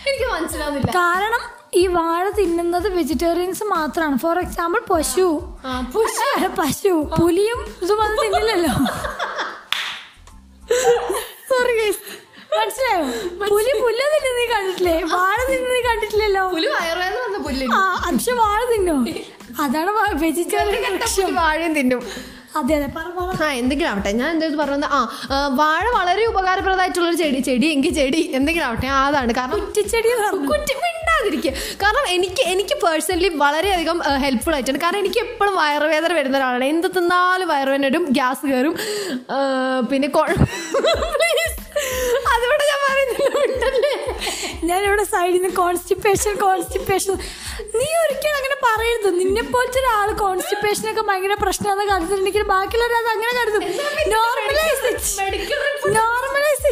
എനിക്ക് 0.09 0.33
മനസ്സിലാവുന്നില്ല. 0.33 0.91
കാരണം 0.91 1.62
ഈ 1.73 1.87
വാഴ 1.87 2.31
തിന്നുന്നത് 2.31 2.89
വെജിറ്റേറിയൻസ് 2.97 3.65
മാത്രമാണ് 3.65 4.19
ഫോർ 4.19 4.39
എക്സാമ്പിൾ 4.39 4.81
പശു. 4.91 5.27
പശു. 6.59 6.93
പുലിയും 7.21 7.61
ഇതും 7.83 8.01
അത് 8.03 8.17
തിന്നില്ലല്ലോ 8.23 8.73
സോറി 11.51 11.77
മനസ്സിലായോ? 12.57 13.05
പുലി 13.51 13.73
പുല്ല് 13.83 14.07
തിന്നു 14.15 14.33
നീ 14.39 14.45
കണ്ടിട്ടില്ലേ? 14.53 14.97
വാഴ 15.15 15.39
തിന്നു 15.51 15.71
നീ 15.71 15.81
കണ്ടിട്ടില്ലല്ലോ. 15.89 16.43
പുലി 16.49 16.67
വയറുവേദന 16.67 17.73
ആ 17.75 17.81
പക്ഷെ 18.07 18.33
വാഴ 18.33 18.61
തിന്നോ. 18.73 18.97
അതാണ് 19.63 19.91
വെജിറ്റേറിയൻ 20.25 21.35
വാഴയും 21.35 21.75
തിന്നും. 21.75 22.03
അതെ 22.57 22.75
അതെ. 22.77 22.89
ആ 23.45 23.51
എന്തെങ്കിലും 23.53 23.91
ആവട്ടെ. 23.91 24.11
ഞാൻ 24.13 24.31
എന്തെങ്കിലും 24.31 24.61
പറഞ്ഞത്? 24.63 24.89
ആ 24.97 24.99
വാഴ 25.61 25.85
വളരെ 25.99 26.25
ഉപകാരപ്രദമായിട്ടുള്ളൊരു 26.27 27.17
ചെടി 27.17 27.41
ചെടി 27.41 27.67
എങ്കിൽ 27.67 27.95
ചെടി 27.95 28.21
എന്തെങ്കിലും 28.35 28.67
ആവട്ടെ. 28.67 28.87
അതാണ്. 29.01 29.35
കാരണം 29.35 29.61
കുറ്റിച്ചെടി 29.61 30.11
കുറ്റി 30.51 30.75
മിണ്ടാതിരിക്കുക 31.25 31.53
കാരണം 31.83 32.07
എനിക്ക് 32.15 32.43
എനിക്ക് 32.53 32.75
പേഴ്സണലി 32.83 33.31
വളരെയധികം 33.43 33.97
ഹെൽപ്ഫുൾ 34.25 34.55
ആയിട്ടുണ്ട് 34.57 34.81
കാരണം 34.85 35.01
എനിക്ക് 35.03 35.21
എപ്പോഴും 35.27 35.55
വയറുവേദന 35.61 36.13
വരുന്ന 36.19 36.37
ഒരാളാണ് 36.39 36.67
എന്ത് 36.73 36.89
തിന്നാലും 36.97 37.49
വയറുവേദന 37.53 37.91
ഇടും 37.93 38.05
ഗ്യാസ് 38.19 38.45
കയറും 38.51 38.75
പിന്നെ 39.91 40.09
പ്ലീസ്. 41.17 41.57
അതിവിടെ 42.33 42.65
ഞാൻ 42.71 42.81
പറയുന്നില്ല 42.85 43.29
ഞാൻ 44.71 44.81
സൈഡിൽ 45.13 45.37
നിന്ന് 45.37 45.51
കോൺസ്റ്റിപ്പേഷൻ 45.57 46.33
കോൺസ്റ്റിപ്പേഷൻ 46.39 47.15
നീ 47.81 47.89
ഒരിക്കലും 48.03 48.37
അങ്ങനെ 48.41 48.57
പറയരുത്. 48.67 49.09
നിന്നെ 49.21 49.43
പോലത്തെ 49.55 49.79
ഒരാൾ 49.83 50.09
കോൺസ്റ്റിപ്പേഷൻ 50.25 50.85
ഒക്കെ 50.93 51.03
ഭയങ്കര 51.09 51.35
പ്രശ്നമാണെന്ന് 51.45 51.87
കരുതിട്ടുണ്ടെങ്കിൽ 51.93 52.45
ബാക്കിയുള്ളവർ 52.53 52.95
അത് 53.01 53.11
അങ്ങനെ 53.15 53.33
കരുതും. 53.41 53.65
Normalise 54.17 54.91
normalise 55.99 56.71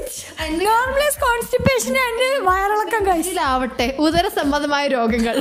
normalise 0.69 1.19
constipation 1.27 1.95
and 2.05 2.27
വയറിളക്കം 2.49 3.03
കഴിച്ചിലാവട്ടെ 3.09 3.87
ഉദര 4.07 4.27
സംബന്ധമായ 4.39 4.85
രോഗങ്ങൾ. 4.97 5.37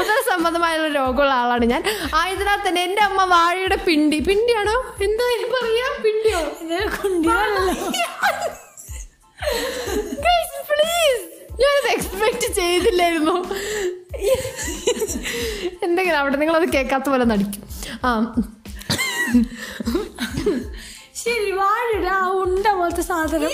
ഉദര 0.00 0.18
സംബന്ധമായുള്ള 0.30 0.88
രോഗമുള്ള 1.00 1.32
ആളാണ് 1.42 1.66
ഞാൻ. 1.72 1.82
ആയതിനാൽ 2.20 2.60
തന്നെ 2.66 2.80
എന്റെ 2.88 3.02
അമ്മ 3.08 3.24
വാഴയുടെ 3.34 3.78
പിണ്ടി. 3.88 4.18
പിണ്ടിയാണോ? 4.28 4.76
എന്താ 5.06 5.24
എനിക്ക് 5.34 5.52
പറയാ 5.58 5.88
പിണ്ടിയോ 6.06 6.40
പ്ലീസ് 7.02 7.25
എന്തെങ്കിലും 16.18 16.40
നിങ്ങൾ 16.40 16.56
അത് 16.56 16.72
കേൾക്കാത്ത 16.72 17.08
പോലെ 17.08 17.24
നടിക്കും. 17.24 17.62
ആ. 18.04 18.34
ശരി 21.14 21.50
വാഴയുടെ 21.50 22.08
ആ 22.08 22.26
ഉണ്ട 22.26 22.66
പോലത്തെ 22.66 23.02
സാധനം. 23.02 23.50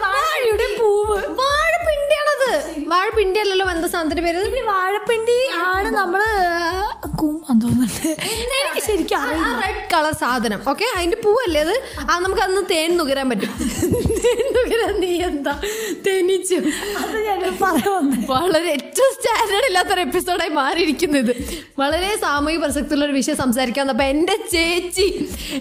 വാഴയുടെ 0.00 0.76
പൂവ്. 0.80 1.16
വാഴപ്പിണ്ടിയാണത്. 1.26 2.84
വാഴപ്പിണ്ടി 2.88 3.40
അല്ലല്ലോ 3.40 3.70
എന്താ 3.70 3.88
സാധനത്തിന്റെ 3.88 4.32
പേര്? 4.32 4.62
വാഴപ്പിണ്ടി 4.62 5.50
ആണ് 5.66 5.90
നമ്മൾ 5.90 6.22
തോന്നുന്നുണ്ട്. 7.62 8.08
എനിക്ക് 8.08 8.86
ശരിക്കും 8.86 9.18
ആ 9.18 9.60
റെഡ് 9.66 9.88
കളർ 9.92 10.12
സാധനം. 10.12 10.60
ഓക്കെ 10.68 10.84
അതിന്റെ 10.96 11.16
പൂവല്ലേ 11.24 11.60
അത്? 11.60 11.82
ആ 12.10 12.18
നമുക്ക് 12.18 12.42
അന്ന് 12.42 12.60
തേൻ 12.70 12.96
നുകരാൻ 12.96 13.28
പറ്റും. 13.30 13.50
എന്താ 15.28 15.52
തേനീച്ചു 16.06 16.56
അത് 17.02 17.16
ഞാൻ 17.26 17.38
പറയാൻ 17.62 17.90
വന്നത് 17.96 18.26
വളരെ 18.32 18.68
ഏറ്റവും 18.76 19.10
സ്റ്റാൻഡേർഡ് 19.16 19.66
ഇല്ലാത്തൊരു 19.68 20.02
എപ്പിസോഡായി 20.06 20.52
മാറിയിരിക്കുന്നത്. 20.58 21.32
വളരെ 21.82 22.10
സാമൂഹിക 22.24 22.58
പ്രസക്തിയുള്ള 22.64 23.04
ഒരു 23.08 23.14
വിഷയം 23.18 23.36
സംസാരിക്കാൻ 23.42 23.90
അപ്പൊ 23.94 24.04
എന്റെ 24.12 24.36
ചേച്ചി 24.54 25.06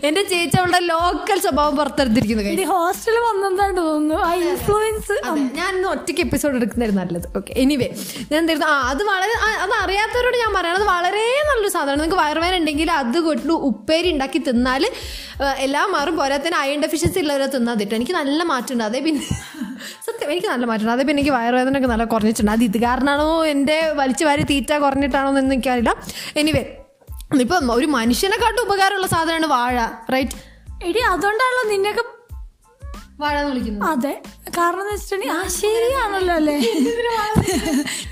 എന്റെ 0.08 0.24
ചേച്ചി 0.32 0.58
അവളുടെ 0.62 0.82
ലോക്കൽ 0.94 1.38
സ്വഭാവം 1.46 1.76
പുറത്തെടുത്തിരിക്കുന്നു 1.80 2.68
ഹോസ്റ്റലിൽ 2.74 3.22
വന്നതാണ് 3.30 3.76
തോന്നുന്നു. 3.82 4.18
ആ 4.28 4.32
ഇൻഫ്ലുവൻസ് 4.44 5.18
ഞാൻ 5.60 5.72
ഇന്ന് 5.78 5.90
ഒറ്റയ്ക്ക് 5.94 6.24
എപ്പിസോഡ് 6.28 6.56
എടുക്കുന്നതായിരുന്നു 6.62 7.04
നല്ലത്. 7.04 7.28
ഓക്കെ 7.40 7.54
എനിവേ 7.64 7.90
ഞാൻ 8.32 8.38
എന്തായിരുന്നു? 8.42 8.70
ആ 8.74 8.76
അത് 8.92 9.04
വളരെ 9.12 9.36
അത് 9.66 9.76
അറിയാത്തവരോട് 9.84 10.38
ഞാൻ 10.44 10.52
പറയണത് 10.60 10.86
വളരെ 10.94 11.26
നല്ലൊരു 11.50 11.74
സാധനമാണ്. 11.78 12.02
നിങ്ങൾക്ക് 12.02 12.22
വയറുവേന 12.24 12.56
ഉണ്ടെങ്കിൽ 12.62 12.92
അത് 13.02 13.20
കൊണ്ട് 13.28 13.54
ഉപ്പേരി 13.72 14.10
ഉണ്ടാക്കി 14.16 14.42
തിന്നാൽ 14.50 14.86
എല്ലാം 15.66 15.88
മാറും. 15.98 16.16
പോരാത്തതിന് 16.22 16.58
അയൺ 16.64 16.80
ഡെഫിഷ്യൻസി 16.86 17.20
ഉള്ളവരെ 17.24 17.48
തിന്നാതിട്ട് 17.54 17.82
തിട്ടും 17.84 17.96
എനിക്ക് 17.98 18.14
നല്ല 18.20 18.42
മാറ്റമുണ്ട് 18.54 18.84
അതേ 18.84 19.00
പിന്നെ 19.00 19.26
സത്യം 20.06 20.32
എനിക്ക് 20.32 20.48
നല്ല 20.48 20.66
മാറ്റമുണ്ട് 20.66 20.94
അതേ 20.94 21.04
പിന്നെ 21.04 21.20
എനിക്ക് 21.20 21.36
വയറുവേദന 21.38 21.78
ഒക്കെ 21.78 21.88
നല്ല 21.88 22.06
കുറഞ്ഞിട്ടുണ്ട്. 22.06 22.52
അത് 22.52 22.64
ഇത് 22.64 22.78
കാരണമാണോ 22.82 23.46
എന്റെ 23.46 23.78
വലിച്ചു 23.94 24.26
വാരി 24.26 24.44
തീറ്റ 24.44 24.74
കുറഞ്ഞിട്ടാണോ 24.78 25.30
എന്ന് 25.38 25.56
എനിക്കറിയില്ല 25.56 25.94
എനിവേ 26.38 26.64
ഇപ്പം 27.42 27.72
ഒരു 27.74 27.88
മനുഷ്യനെക്കാട്ടും 27.92 28.64
ഉപകാരമുള്ള 28.64 29.08
സാധനമാണ് 29.08 29.46
വാഴ 29.48 29.76
റൈറ്റ് 30.14 30.36
എടി 30.86 31.02
അതുകൊണ്ടാണല്ലോ 31.12 31.64
നിന്നൊക്കെ 31.70 32.04
അതെ. 33.84 34.22
കാരണം 34.58 34.82
എന്ന് 34.82 34.94
വെച്ചിട്ടുണ്ടെങ്കിൽ 34.94 35.38
ആ 35.38 35.48
ശരിയാണല്ലോ 35.48 36.36
അല്ലേ? 36.36 36.56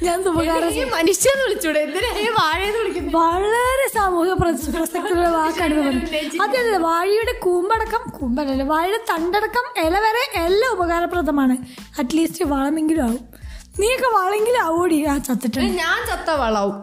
ഞാൻ 0.04 0.20
ഈ 0.20 0.82
വിളിച്ചൂടെ? 1.42 1.82
വളരെ 3.16 3.90
സാമൂഹിക 3.96 4.34
പ്രസ- 4.34 4.72
പ്രസക്തിയുള്ള 4.76 5.30
വാക്കാണ് 5.30 5.74
അതെ 6.44 6.60
അതെ 6.60 6.78
വാഴയുടെ 6.78 7.32
കൂമ്പടക്കം 7.40 8.10
കൂമ്പല്ലല്ലോ 8.20 8.66
വാഴയുടെ 8.66 8.98
തണ്ടടക്കം 9.10 9.86
ഇല 9.86 10.00
വരെ 10.00 10.44
എല്ലാം 10.46 10.72
ഉപകാരപ്രദമാണ്. 10.72 11.58
അറ്റ്ലീസ്റ്റ് 12.00 12.46
വളമെങ്കിലും 12.46 13.04
ആവും. 13.04 13.24
നീയൊക്കെ 13.80 14.08
വളമെങ്കിലും 14.16 14.62
ആവൂടി? 14.62 15.06
ആ 15.06 15.18
ചത്തിട്ടുണ്ട്. 15.18 15.74
ഞാൻ 15.78 16.08
ചത്ത 16.08 16.30
വളാവും. 16.36 16.78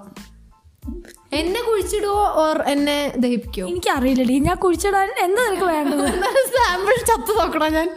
എന്നെ 1.32 1.60
കുഴിച്ചിടുവോ 1.68 2.22
ഓർ 2.42 2.58
എന്നെ 2.72 2.98
ദഹിപ്പിക്കോ 3.22 3.64
എനിക്ക് 3.70 3.90
അറിയില്ലടി 3.96 4.36
ഞാൻ 4.48 4.56
കുഴിച്ചിടാൻ 4.64 5.08
എന്താ 5.24 5.42
നിനക്ക് 5.48 5.66
വേണ്ടത്? 5.72 6.06
സാമ്പിൾ 6.54 6.94
ചത്തു 7.10 7.32
നോക്കണോ 7.40 7.68
ഞാൻ? 7.78 7.88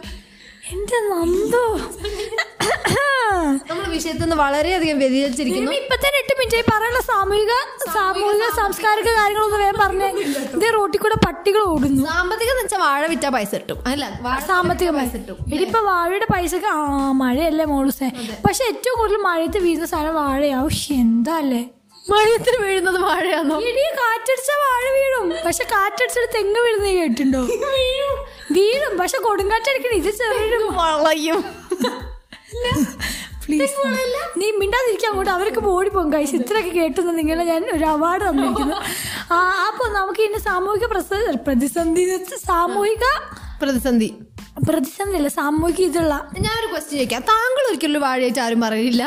എന്റെ 0.72 0.98
നന്ദു. 1.10 1.62
നമ്മൾ 3.68 3.84
വിഷയത്തിൽ 3.94 4.22
നിന്ന് 4.24 4.36
വളരെയധികം 4.42 4.96
വ്യതിചരിച്ചിരിക്കുന്നു 5.02 5.72
ഇപ്പൊ 5.80 5.96
തന്നെ 6.04 6.18
എട്ട് 6.22 6.34
മിനിറ്റ് 6.40 6.60
പറയാനുള്ള 6.70 7.00
സാമൂഹിക 7.10 7.52
സാമൂഹിക 7.96 8.46
സാംസ്കാരിക 8.58 9.08
കാര്യങ്ങളൊന്നും 9.18 9.60
വേഗം 9.64 9.78
പറഞ്ഞേ 9.82 10.08
ഇതേ 10.56 10.70
റോട്ടിൽ 10.76 11.00
കൂടെ 11.04 11.18
പട്ടികൾ 11.26 11.62
ഓടുന്നു. 11.72 12.02
സാമ്പത്തികം 12.12 12.54
എന്ന് 12.54 12.64
വെച്ചാൽ 12.64 12.80
വാഴ 12.86 13.02
വിറ്റ 13.12 13.26
പൈസ 13.36 13.52
കിട്ടും. 13.60 13.78
അല്ല 13.92 14.04
സാമ്പത്തിക 14.50 14.90
പൈസ 14.98 15.12
കിട്ടും. 15.20 15.38
ഇതിപ്പോ 15.56 15.80
വാഴയുടെ 15.90 16.28
പൈസ 16.34 16.54
ആ 16.74 16.78
മഴയല്ലേ 17.22 17.66
മോളുസേ. 17.74 18.08
പക്ഷെ 18.46 18.64
ഏറ്റവും 18.72 18.96
കൂടുതൽ 19.00 19.22
മഴയത്ത് 19.28 19.60
വീഴുന്ന 19.66 19.88
സാധനം 19.94 20.16
വാഴയാവും 20.22 20.74
എന്താ 21.04 21.34
അല്ലേ? 21.44 21.62
മഴയത്തിന് 22.10 22.58
വീഴുന്നത് 22.64 22.98
വാഴയാണോ 23.02 23.56
ഇടി 23.70 23.84
കാറ്റടിച്ച 23.98 24.52
വാഴ 24.62 24.84
വീഴും. 24.96 25.26
പക്ഷെ 25.46 25.64
കാറ്റടിച്ചൊരു 25.72 26.28
തെങ്ങ് 26.36 26.60
വീഴുന്ന 26.64 26.88
കേട്ടിണ്ടോ 27.00 27.40
വീഴും. 27.40 28.16
വീഴും. 28.56 28.92
പക്ഷെ 29.00 29.18
കൊടുങ്കാറ്റടിക്കണം 29.26 29.96
ഇത് 30.00 30.10
ചെറിയ 30.20 30.58
വളയും. 30.80 31.40
പ്ലീസ് 33.44 33.86
നീ 34.40 34.48
മിണ്ടാതിരിക്കാൻ 34.60 35.08
അങ്ങോട്ട്. 35.10 35.32
അവരൊക്കെ 35.36 35.62
ഓടിപ്പോകും. 35.74 36.12
കൈസ് 36.12 36.34
ഇത്രയൊക്കെ 36.40 36.72
കേട്ടുന്ന 36.80 37.12
നിങ്ങളെ 37.20 37.44
ഞാൻ 37.44 37.62
ഒരു 37.76 37.86
അവാർഡ് 37.94 38.24
തന്നിരിക്കുന്നു. 38.28 38.76
ആ 39.34 39.38
അപ്പൊ 39.68 39.86
നമുക്ക് 39.98 40.22
ഇന്ന് 40.28 40.40
സാമൂഹിക 40.48 40.86
പ്രതിസന്ധി 41.46 42.04
സാമൂഹിക 42.46 43.04
പ്രതിസന്ധി. 43.62 44.10
പ്രതിസന്ധി 44.68 45.16
അല്ല 45.16 45.28
സാമൂഹിക 45.40 45.84
ഇതുള്ള 45.88 46.14
ഞാനൊരു 46.46 46.70
ക്വസ്റ്റ്യൻ 46.72 46.98
ചോദിക്കാം. 46.98 47.24
താങ്കൾ 47.32 47.64
ഒരിക്കലും 47.70 47.92
ഒരു 47.92 48.04
വാഴയായിട്ട് 48.06 48.40
ആരും 48.46 48.60
പറയില്ല? 48.66 49.04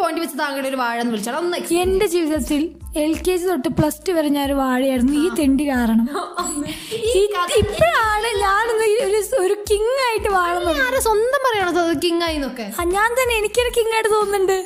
പോയിന്റ് 0.00 0.20
വെച്ച് 0.22 0.36
താങ്കളുടെ 0.38 0.68
ഒരു 0.68 0.78
വാഴ 0.82 0.96
എന്ന് 1.00 1.12
വിളിച്ചാൽ 1.14 1.36
ഒന്ന് 1.40 1.58
എന്റെ 1.82 2.06
ജീവിതത്തിൽ 2.06 2.62
എൽ 3.04 3.12
കെ 3.26 3.34
ജി 3.36 3.46
തൊട്ട് 3.46 3.70
പ്ലസ് 3.78 4.00
ടു 4.06 4.12
വരെ 4.12 4.28
ഞാൻ 4.28 4.44
ഒരു 4.46 4.56
വാഴയായിരുന്നു. 4.60 5.12
ഈ 5.24 5.28
തെണ്ടി 5.38 5.64
കാരണം. 5.68 6.06
ഇപ്പോഴാണ് 7.62 8.28
ഞാനൊന്ന് 8.44 8.86
ഒരു 9.44 9.54
കിങ് 9.70 9.94
ആയിട്ട് 10.06 10.30
വാഴുന്നത് 10.38 10.80
ആരെ 10.86 11.00
സ്വന്തം 11.00 11.40
പറയണോ 11.46 11.84
കിങ് 12.04 12.24
ആയി 12.28 12.36
എന്നൊക്കെ? 12.40 12.66
ഞാൻ 12.96 13.08
തന്നെ 13.20 13.34
എനിക്കൊരു 13.40 13.70
കിങ് 13.78 13.94
ആയിട്ട് 13.96 14.10
തോന്നുന്നുണ്ട്. 14.16 14.58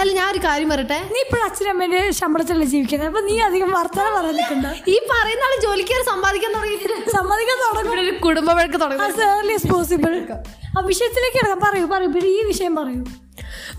അല്ല 0.00 0.10
ഞാൻ 0.18 0.26
ഒരു 0.32 0.40
കാര്യം 0.44 0.68
പറയട്ടെ? 0.72 0.98
നീ 1.14 1.18
ഇപ്പോൾ 1.26 1.40
അച്ഛനമ്മേന്റെ 1.46 2.00
ശമ്പളത്തിലല്ലേ 2.10 2.68
ജീവിക്കുന്നത്? 2.74 3.08
അപ്പൊ 3.10 3.20
നീ 3.28 3.34
അധികം 3.48 3.70
വർത്തമാനം 3.78 4.14
പറഞ്ഞിട്ടുണ്ട്? 4.18 4.70
ഈ 4.90 4.96
പറയുന്ന 5.12 5.46
ആൾ 5.48 5.54
ജോലിക്കാർ 5.66 6.02
സമ്പാദിക്കാൻ 6.10 6.52
തുടങ്ങിയിട്ടില്ല 6.56 6.96
സമ്മതിക്കാൻ 7.16 7.56
തുടങ്ങും. 7.64 7.92
ഒരു 7.96 8.14
കുടുംബ 8.26 8.50
വഴക്ക് 8.52 8.80
തുടങ്ങി. 8.84 9.56
പോസിബിൾ 9.72 10.14
ആ 10.76 10.82
വിഷയത്തിലേക്ക് 10.90 11.38
കിടക്കാം 11.38 11.60
പറയൂ 11.66 11.86
പറയൂ. 11.86 12.10
പിന്നെ 12.16 12.30
ഈ 12.30 12.42
വിഷയം 12.42 12.74
പറയൂ. 12.76 13.02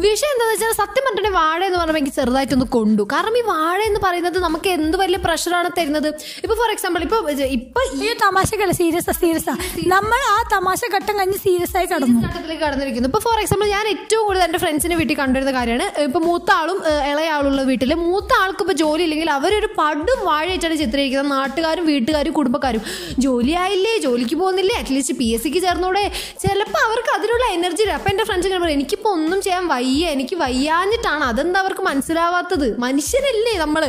വിഷയം 0.07 0.31
എന്താണെന്ന് 0.33 0.55
വെച്ചാൽ 0.55 0.75
സത്യം 0.81 1.03
പറഞ്ഞിട്ടുണ്ടെങ്കിൽ 1.05 1.39
വാഴ 1.41 1.59
എന്ന് 1.69 1.79
പറയുമ്പോൾ 1.79 2.01
എനിക്ക് 2.01 2.15
ചെറുതായിട്ടൊന്ന് 2.19 2.67
കൊണ്ടു. 2.77 3.03
കാരണം 3.13 3.37
ഈ 3.41 3.45
വാഴ 3.53 3.79
എന്ന് 3.89 4.01
പറയുന്നത് 4.07 4.37
നമുക്ക് 4.47 4.69
എന്ത് 4.77 4.97
വലിയ 5.03 5.21
പ്രഷറാണ് 5.27 5.71
തരുന്നത്? 5.79 6.09
ഇപ്പൊ 6.43 6.55
ഫോർ 6.61 6.71
എക്സാമ്പിൾ 6.75 7.01
ഇപ്പൊ 7.09 7.17
ഇപ്പൊ 7.59 7.81
ഈ 8.07 8.11
തമാശ 8.25 8.49
തമാശക്കല്ല? 8.49 8.73
സീരിയസ് 8.79 9.13
സീരിയസ് 9.21 9.53
നമ്മൾ 9.93 10.19
ആ 10.33 10.37
തമാശ 10.53 10.81
ഘട്ടം 10.95 11.13
കഴിഞ്ഞ് 11.19 11.39
സീരിയസ് 11.45 11.75
ആയി 11.79 11.87
കടന്നു. 11.91 12.19
ഘട്ടത്തിലേക്ക് 12.25 12.63
കടന്നിരിക്കുന്നു. 12.63 13.07
ഇപ്പൊ 13.11 13.21
ഫോർ 13.25 13.37
എക്സാമ്പിൾ 13.43 13.67
ഞാൻ 13.75 13.85
ഏറ്റവും 13.93 14.23
കൂടുതൽ 14.27 14.43
എന്റെ 14.47 14.59
ഫ്രണ്ട്സിന്റെ 14.63 14.95
വീട്ടിൽ 14.99 15.15
കണ്ടുവരുന്ന 15.21 15.53
കാര്യമാണ് 15.57 15.85
ഇപ്പൊ 16.07 16.19
മൂത്ത 16.27 16.49
ആളും 16.59 16.77
ഇളയാളുള്ള 16.87 17.07
ഇളയ 17.11 17.29
ആളുള്ള 17.35 17.61
വീട്ടിൽ 17.69 17.91
മൂത്ത 18.05 18.31
ആൾക്ക് 18.43 18.61
ഇപ്പൊ 18.65 18.75
ജോലി 18.83 19.03
ഇല്ലെങ്കിൽ 19.07 19.29
അവരൊരു 19.37 19.69
പടും 19.79 20.19
വാഴയിട്ടാണ് 20.29 20.75
ചിത്രീകരിക്കുന്നത്. 20.81 21.31
നാട്ടുകാരും 21.37 21.85
വീട്ടുകാരും 21.91 22.33
കുടുംബക്കാരും. 22.39 22.83
ജോലിയായില്ലേ 23.25 23.93
ജോലിക്ക് 24.05 24.35
പോകുന്നില്ലേ? 24.41 24.75
അറ്റ്ലീസ്റ്റ് 24.81 25.15
പി 25.19 25.27
എസ് 25.35 25.43
സിക്ക് 25.45 25.61
ചേർന്നൂടെ. 25.65 26.03
ചിലപ്പോൾ 26.43 26.81
അവർക്ക് 26.87 27.11
അതിനുള്ള 27.17 27.45
എനർജി 27.57 27.83
ഇല്ല. 27.85 27.93
അപ്പൊ 27.99 28.09
എന്റെ 28.13 28.25
ഫ്രണ്ട്സ് 28.29 28.47
ഇങ്ങനെ 28.49 28.63
പറയും 28.65 28.77
എനിക്കിപ്പോ 28.79 29.11
ഒന്നും 29.19 29.41
ചെയ്യാൻ 29.47 29.65
വയ്യ 29.73 29.87
എനിക്ക് 30.13 30.35
വയ്യാഞ്ഞിട്ടാണ്. 30.35 31.23
അതെന്താ 31.23 31.59
അവർക്ക് 31.59 31.81
മനസ്സിലാവാത്തത്? 31.81 32.67
മനുഷ്യരല്ലേ 32.79 33.57
നമ്മൾ. 33.57 33.85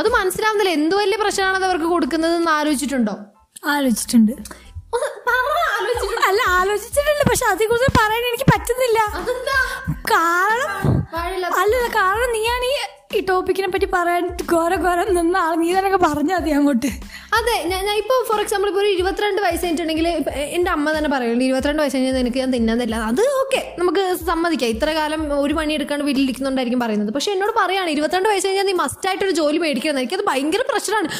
അത് 0.00 0.08
മനസ്സിലാവുന്നില്ല. 0.08 0.72
എന്ത് 0.78 0.96
വലിയ 0.96 1.16
പ്രശ്നമാണ് 1.22 1.56
അത് 1.56 1.64
അവർക്ക് 1.64 1.84
കൊടുക്കുന്നത് 1.84 2.34
എന്ന് 2.36 2.50
ആലോചിച്ചിട്ടുണ്ടോ. 2.50 3.14
ആലോചിച്ചിട്ടുണ്ട്. 3.74 4.32
അല്ല 6.30 6.40
ആലോചിച്ചിട്ടുണ്ട്. 6.58 7.24
പക്ഷെ 7.30 7.46
അതിൽ 7.52 7.66
കുറിച്ച് 7.66 7.90
പറയാൻ 7.98 8.22
എനിക്ക് 8.30 8.46
പറ്റുന്നില്ല. 8.54 8.98
കാരണം 10.12 10.72
അല്ലല്ല 11.60 11.88
കാരണം 12.00 12.30
നീയാണ് 12.36 12.64
ഈ 12.64 12.74
ഈ 13.14 13.18
ടോപ്പിക്കിനെ 13.28 13.68
പറ്റി 13.72 13.86
പറയാൻ 13.92 14.24
ഘോര 14.52 14.74
ഘോരം 14.84 15.08
നിന്ന 15.16 15.36
ആൾ 15.46 15.52
നീ 15.60 15.68
തന്നെ 15.74 15.98
പറഞ്ഞാൽ 16.04 16.38
മതി 16.38 16.50
അങ്ങോട്ട്. 16.58 16.90
അതെ 17.38 17.54
ഞാൻ 17.72 17.84
ഇപ്പോൾ 18.00 18.18
ഫോർ 18.28 18.38
എക്സാമ്പിൾ 18.44 18.68
ഇപ്പോൾ 18.70 18.82
ഒരു 18.82 18.90
ഇരുപത്തിരണ്ട് 18.94 19.40
വയസ്സ് 19.44 19.62
കഴിഞ്ഞിട്ടുണ്ടെങ്കിൽ 19.64 20.06
എന്റെ 20.56 20.70
അമ്മ 20.74 20.92
തന്നെ 20.96 21.10
പറയുള്ളൂ 21.14 21.44
ഇരുപത്തിരണ്ട് 21.48 21.80
വയസ്സ് 21.82 21.96
കഴിഞ്ഞാൽ 21.96 22.16
നിനക്ക് 22.20 22.40
ഞാൻ 22.42 22.52
തിന്നാൻ 22.56 22.82
അത് 23.10 23.22
ഓക്കെ 23.42 23.60
നമുക്ക് 23.80 24.04
സമ്മതിക്കാം. 24.30 24.70
ഇത്ര 24.76 24.90
കാലം 25.00 25.22
ഒരു 25.44 25.54
പണി 25.58 25.74
എടുക്കാണ്ട് 25.78 26.06
വീട്ടിലിരിക്കുന്നുണ്ടായിരിക്കും 26.08 26.82
പറയുന്നത്. 26.84 27.12
പക്ഷേ 27.16 27.32
എന്നോട് 27.36 27.54
പറയാണ് 27.62 27.90
ഇരുപത്തിരണ്ട് 27.96 28.30
വയസ്സ് 28.32 28.48
കഴിഞ്ഞാൽ 28.48 28.68
നീ 28.70 28.76
മസ്റ്റായിട്ടൊരു 28.84 29.34
ജോലി 29.40 29.60
മേടിക്കണം. 29.64 30.00
എനിക്കത് 30.04 30.24
ഭയങ്കര 30.30 30.64
പ്രഷറാണ് 30.72 31.10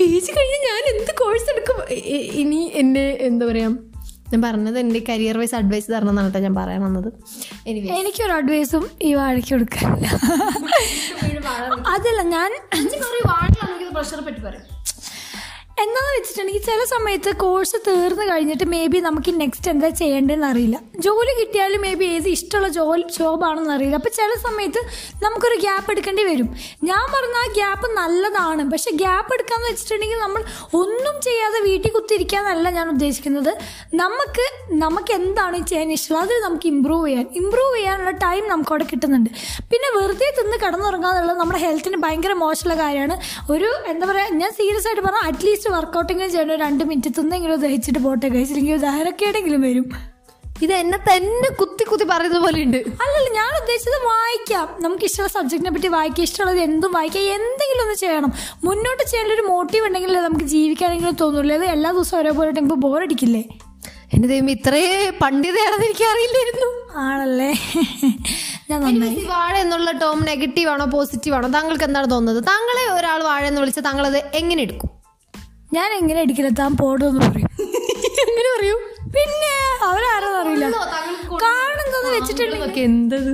പി 0.00 0.08
ജി 0.24 0.32
കഴിഞ്ഞാൽ 0.38 0.62
ഞാൻ 0.70 0.82
എന്ത് 0.94 1.12
കോഴ്സ് 1.20 1.48
എടുക്കും? 1.54 1.78
ഇനി 2.42 2.60
എന്നെ 2.82 3.06
എന്താ 3.28 3.46
പറയുക 3.50 3.87
ഞാൻ 4.32 4.42
പറഞ്ഞത് 4.42 4.78
എന്റെ 4.78 5.00
കരിയർ 5.08 5.38
വൈസ് 5.38 5.54
അഡ്വൈസ് 5.54 5.88
തരണം 5.92 6.10
എന്നാണ് 6.10 6.40
ഞാൻ 6.40 6.54
പറയാൻ 6.54 6.80
വന്നത്. 6.82 7.08
എനിവേ 7.66 7.94
എനിക്കൊരു 8.00 8.32
അഡ്വൈസും 8.32 8.84
ഈ 9.02 9.14
വാഴയ്ക്ക് 9.14 9.54
കൊടുക്കാനില്ല. 9.54 10.06
അതല്ല 11.94 12.22
ഞാൻ 12.28 12.50
പ്രഷർ 13.94 14.20
പറ്റി 14.20 14.40
പറയും 14.40 14.64
എന്താന്ന് 15.82 16.12
വെച്ചിട്ടുണ്ടെങ്കിൽ 16.16 16.62
ചില 16.68 16.84
സമയത്ത് 16.92 17.30
കോഴ്സ് 17.42 17.76
തീർന്നു 17.86 18.24
കഴിഞ്ഞിട്ട് 18.30 18.64
മേ 18.72 18.80
ബി 18.92 18.98
നമുക്ക് 18.98 19.30
നെക്സ്റ്റ് 19.40 19.68
എന്താ 19.70 19.88
ചെയ്യേണ്ടതെന്ന് 19.88 20.46
അറിയില്ല. 20.46 20.76
ജോലി 21.06 21.32
കിട്ടിയാലും 21.40 21.80
മേ 21.80 21.94
ബി 22.00 22.06
ഏത് 22.14 22.28
ഇഷ്ടമുള്ള 22.28 22.68
ജോലി 22.68 23.04
ജോബാണെന്ന് 23.18 23.72
അറിയില്ല. 23.74 23.96
അപ്പം 24.00 24.12
ചില 24.16 24.30
സമയത്ത് 24.46 24.80
നമുക്കൊരു 25.24 25.56
ഗ്യാപ്പ് 25.64 25.90
എടുക്കേണ്ടി 25.92 26.24
വരും. 26.30 26.48
ഞാൻ 26.90 27.04
പറഞ്ഞ 27.14 27.36
ആ 27.42 27.46
ഗ്യാപ്പ് 27.58 27.88
നല്ലതാണ്. 28.00 28.64
പക്ഷെ 28.72 28.92
ഗ്യാപ്പ് 29.02 29.32
എടുക്കാന്ന് 29.36 29.68
വെച്ചിട്ടുണ്ടെങ്കിൽ 29.70 30.18
നമ്മൾ 30.18 30.42
ഒന്നും 30.80 31.14
ചെയ്യാതെ 31.26 31.60
വീട്ടിൽ 31.68 31.90
കുത്തിരിക്കാന്നല്ല 31.98 32.70
ഞാൻ 32.78 32.88
ഉദ്ദേശിക്കുന്നത്. 32.94 33.52
നമുക്ക് 34.02 34.46
നമുക്ക് 34.84 35.12
എന്താണ് 35.20 35.60
ചെയ്യാൻ 35.72 35.92
ഇഷ്ടം 35.98 36.18
അത് 36.24 36.34
നമുക്ക് 36.46 36.66
ഇമ്പ്രൂവ് 36.66 37.06
ചെയ്യാൻ. 37.08 37.26
ഇമ്പ്രൂവ് 37.42 37.76
ചെയ്യാനുള്ള 37.76 38.10
ടൈം 38.26 38.48
നമുക്ക് 38.48 38.72
അവിടെ 38.74 38.86
കിട്ടുന്നുണ്ട്. 38.92 39.30
പിന്നെ 39.72 39.90
വെറുതെ 39.98 40.30
തിന്ന് 40.40 40.56
കിടന്നുറങ്ങാന്നുള്ളത് 40.64 41.38
നമ്മുടെ 41.38 41.62
ഹെൽത്തിന് 41.66 41.96
ഭയങ്കര 42.06 42.32
മോശമുള്ള 42.44 42.76
കാര്യമാണ്. 42.82 43.16
ഒരു 43.54 43.70
എന്താ 43.94 44.06
പറയുക 44.12 44.36
ഞാൻ 44.42 44.52
സീരിയസ് 44.60 44.86
ആയിട്ട് 44.88 45.02
പറഞ്ഞാൽ 45.08 45.26
അറ്റ്ലീസ്റ്റ് 45.30 45.67
വർക്കൗട്ടെങ്കിലും 45.68 46.32
ചെയ്യണം 46.32 46.56
രണ്ട് 46.56 46.84
മിനിറ്റ് 46.84 47.14
തിന്നെങ്കിലും 47.18 47.60
ദഹിച്ചിട്ട് 47.60 47.98
പോട്ടെ 47.98 48.28
കഴിച്ചില്ലെങ്കിൽ 48.28 48.76
ധാരക്കേടെങ്കിലും 48.76 49.60
വരും. 49.60 49.90
ഇത് 50.62 50.72
എന്നെ 50.72 50.98
തന്നെ 50.98 51.54
കുത്തി 51.54 51.84
കുത്തി 51.84 52.04
പറയുന്നത് 52.04 52.42
പോലെ 52.42 52.62
ഉണ്ട്. 52.62 52.76
അല്ലല്ല 52.76 53.34
ഞാൻ 53.34 53.60
ഉദ്ദേശിച്ചത് 53.60 54.04
വായിക്കാം. 54.04 54.82
നമുക്ക് 54.82 55.04
ഇഷ്ടമുള്ള 55.04 55.32
സബ്ജക്റ്റിനെ 55.32 55.70
പറ്റി 55.70 55.88
വായിക്കാം. 55.88 56.22
ഇഷ്ടമുള്ളത് 56.22 56.58
എന്തും 56.58 56.92
വായിക്കാം. 56.92 57.22
എന്തെങ്കിലും 57.22 57.82
ഒന്ന് 57.82 57.94
ചെയ്യണം. 57.94 58.32
മുന്നോട്ട് 58.64 59.02
ചെയ്യേണ്ട 59.10 59.32
ഒരു 59.32 59.42
മോട്ടീവ് 59.42 59.86
ഉണ്ടെങ്കിൽ 59.86 60.12
നമുക്ക് 60.12 60.44
ജീവിക്കാനെങ്കിലും 60.44 61.16
തോന്നുള്ളൂ. 61.20 61.54
അത് 61.54 61.64
എല്ലാ 61.64 61.90
ദിവസവും 61.90 62.20
ഒരേപോലെ 62.20 62.48
ഉണ്ടെങ്കിൽ 62.48 62.74
ബോറടിക്കില്ലേ 62.74 63.44
എന്റെ 64.14 64.28
ദൈവം 64.28 64.50
ഇത്രേ 64.50 65.12
പണ്ഡിതയാണെന്ന് 65.22 65.86
എനിക്ക് 65.86 66.04
അറിയില്ലായിരുന്നു. 66.04 66.98
ആണല്ലേ? 66.98 67.52
ഞാൻ 68.70 68.80
നന്നായി. 68.82 69.24
വാഴ 69.24 69.56
എന്നുള്ള 69.56 69.90
ടോം 69.90 70.24
നെഗറ്റീവ് 70.24 70.70
ആണോ 70.70 70.84
പോസിറ്റീവ് 70.84 71.36
ആണോ 71.36 71.48
താങ്കൾക്ക് 71.48 71.84
എന്താണ് 71.84 72.10
തോന്നുന്നത്? 72.10 72.44
താങ്കളെ 72.44 73.00
ഒരാൾ 73.00 73.22
വാഴ 73.22 73.46
എന്ന് 73.46 73.60
വിളിച്ചാൽ 73.60 74.06
അത് 74.06 74.16
എങ്ങനെ 74.16 74.62
എടുക്കും? 74.62 74.97
ഞാൻ 75.72 75.88
എങ്ങനെ 75.92 76.20
അടിക്കില്ല 76.20 76.50
താൻ 76.60 76.76
പോടുമെന്ന് 76.76 77.20
പറയും. 77.20 77.50
എങ്ങനെ 78.26 78.48
പറയൂ? 78.56 78.76
പിന്നെ 79.14 79.52
അവരാരും 79.88 80.32
എന്താന്ന് 81.44 82.10
വെച്ചിട്ടുണ്ടെങ്കിൽ 82.16 82.82
എന്തത്? 82.82 83.30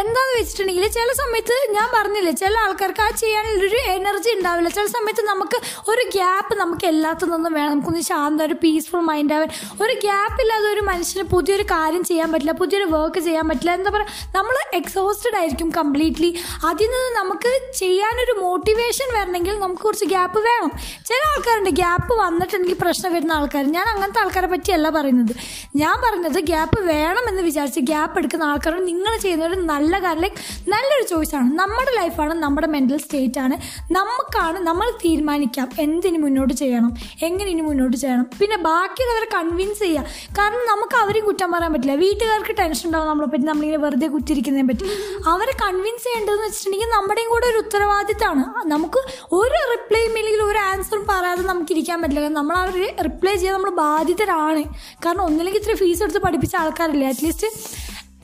എന്താന്ന് 0.00 0.34
വെച്ചിട്ടുണ്ടെങ്കിൽ 0.38 0.86
ചില 0.88 1.12
സമയത്ത് 1.12 1.54
ഞാൻ 1.76 1.88
പറഞ്ഞില്ലേ 1.94 2.32
ചില 2.32 2.54
ആൾക്കാർക്ക് 2.58 3.00
ആ 3.00 3.10
ചെയ്യാനുള്ള 3.10 3.64
ഒരു 3.68 3.76
എനർജി 3.76 4.30
ഉണ്ടാവില്ല. 4.38 4.68
ചില 4.68 4.86
സമയത്ത് 4.86 5.22
നമുക്ക് 5.26 5.58
ഒരു 5.88 6.10
ഗ്യാപ്പ് 6.14 6.54
നമുക്ക് 6.60 6.86
എല്ലാത്തു 6.86 7.24
നിന്നും 7.26 7.52
വേണം. 7.52 7.70
നമുക്കൊന്ന് 7.70 8.00
ശാന്തം 8.00 8.44
ഒരു 8.44 8.54
പീസ്ഫുൾ 8.54 9.00
മൈൻഡ് 9.00 9.34
ആവാൻ. 9.34 9.48
ഒരു 9.82 9.92
ഗ്യാപ്പ് 9.92 10.40
ഇല്ലാതെ 10.42 10.68
ഒരു 10.72 10.80
മനുഷ്യന് 10.80 11.24
പുതിയൊരു 11.28 11.62
കാര്യം 11.62 12.04
ചെയ്യാൻ 12.04 12.32
പറ്റില്ല 12.32 12.52
പുതിയൊരു 12.52 12.84
വർക്ക് 12.84 13.20
ചെയ്യാൻ 13.20 13.48
പറ്റില്ല. 13.48 13.74
എന്താ 13.74 13.90
പറയുക 13.90 14.36
നമ്മൾ 14.36 14.56
എക്സോസ്റ്റഡ് 14.80 15.36
ആയിരിക്കും 15.36 15.70
കംപ്ലീറ്റ്ലി 15.70 16.38
അതിൽ 16.70 16.90
നിന്ന് 16.94 17.20
നമുക്ക് 17.20 17.52
ചെയ്യാനൊരു 17.78 18.36
മോട്ടിവേഷൻ 18.40 19.08
വരണമെങ്കിൽ 19.18 19.58
നമുക്ക് 19.58 19.82
കുറച്ച് 19.82 20.04
ഗ്യാപ്പ് 20.04 20.38
വേണം. 20.38 20.70
ചില 21.10 21.20
ആൾക്കാരുണ്ട് 21.32 21.70
ഗ്യാപ്പ് 21.70 22.12
വന്നിട്ടുണ്ടെങ്കിൽ 22.14 22.78
പ്രശ്നം 22.84 23.12
വരുന്ന 23.12 23.32
ആൾക്കാർ 23.32 23.64
ഞാൻ 23.64 23.86
അങ്ങനത്തെ 23.94 24.20
ആൾക്കാരെ 24.20 24.46
പറ്റിയല്ല 24.46 24.88
പറയുന്നത്. 24.88 25.34
ഞാൻ 25.76 25.94
പറഞ്ഞത് 26.06 26.40
ഗ്യാപ്പ് 26.52 26.80
വേണം 26.80 27.29
എന്ന് 27.30 27.42
വിചാരിച്ച് 27.48 27.80
ഗ്യാപ്പ് 27.90 28.16
എടുക്കുന്ന 28.20 28.44
ആൾക്കാരോട് 28.50 28.84
നിങ്ങൾ 28.90 29.12
ചെയ്യുന്ന 29.24 29.44
ഒരു 29.50 29.58
നല്ല 29.72 29.92
കാര്യം 30.04 30.22
ലൈക്ക് 30.24 30.38
നല്ലൊരു 30.72 31.06
ചോയ്സാണ് 31.12 31.48
നമ്മുടെ 31.60 31.92
ലൈഫാണ് 31.98 32.34
നമ്മുടെ 32.44 32.68
മെന്റൽ 32.74 32.98
സ്റ്റേറ്റ് 33.04 33.40
ആണ്. 33.44 33.56
നമുക്കാണ് 33.98 34.58
നമ്മൾ 34.68 34.86
തീരുമാനിക്കാം 35.04 35.68
എന്തിനു 35.84 36.18
മുന്നോട്ട് 36.24 36.54
ചെയ്യണം 36.62 36.90
എങ്ങനെ 37.26 37.48
ഇനി 37.54 37.62
മുന്നോട്ട് 37.68 37.96
ചെയ്യണം. 38.02 38.26
പിന്നെ 38.40 38.56
ബാക്കിയുള്ളവരെ 38.68 39.28
കൺവിൻസ് 39.36 39.80
ചെയ്യുക 39.84 40.04
കാരണം 40.38 40.64
നമുക്ക് 40.72 40.96
അവരെയും 41.02 41.26
കുറ്റം 41.28 41.50
പറയാൻ 41.54 41.72
പറ്റില്ല. 41.74 41.96
വീട്ടുകാർക്ക് 42.04 42.54
ടെൻഷൻ 42.60 42.86
ഉണ്ടാവും 42.88 43.08
നമ്മളെ 43.10 43.28
പറ്റി 43.32 43.46
നമ്മളിങ്ങനെ 43.50 43.80
വെറുതെ 43.84 44.08
കുറ്റിരിക്കുന്നതിനെ 44.14 44.66
പറ്റി. 44.70 44.86
അവരെ 45.32 45.54
കൺവിൻസ് 45.64 46.04
ചെയ്യേണ്ടതെന്ന് 46.06 46.46
വെച്ചിട്ടുണ്ടെങ്കിൽ 46.46 46.90
നമ്മുടെയും 46.96 47.30
കൂടെ 47.34 47.46
ഒരു 47.52 47.58
ഉത്തരവാദിത്തമാണ് 47.64 48.44
നമുക്ക് 48.74 49.02
ഒരു 49.40 49.58
റിപ്ലൈയും 49.72 50.14
ഇല്ലെങ്കിൽ 50.20 50.44
ഒരു 50.50 50.60
ആൻസറും 50.70 51.04
പറയാതെ 51.12 51.42
നമുക്ക് 51.52 51.72
ഇരിക്കാൻ 51.76 51.98
പറ്റില്ല. 52.02 52.20
കാരണം 52.26 52.38
നമ്മൾ 52.40 52.56
അവരെ 52.64 52.88
റിപ്ലൈ 53.08 53.34
ചെയ്യാൻ 53.40 53.54
നമ്മൾ 53.58 53.72
ബാധിതരാണ് 53.84 54.62
കാരണം 55.06 55.24
ഒന്നില്ലെങ്കിൽ 55.28 55.62
ഇത്ര 55.62 55.74
ഫീസ് 55.82 56.02
എടുത്ത് 56.06 56.22
പഠിപ്പിച്ച 56.26 56.54
ആൾക്കാരില്ലേ? 56.62 57.08
അറ്റ്ലീസ്റ്റ് 57.20 57.48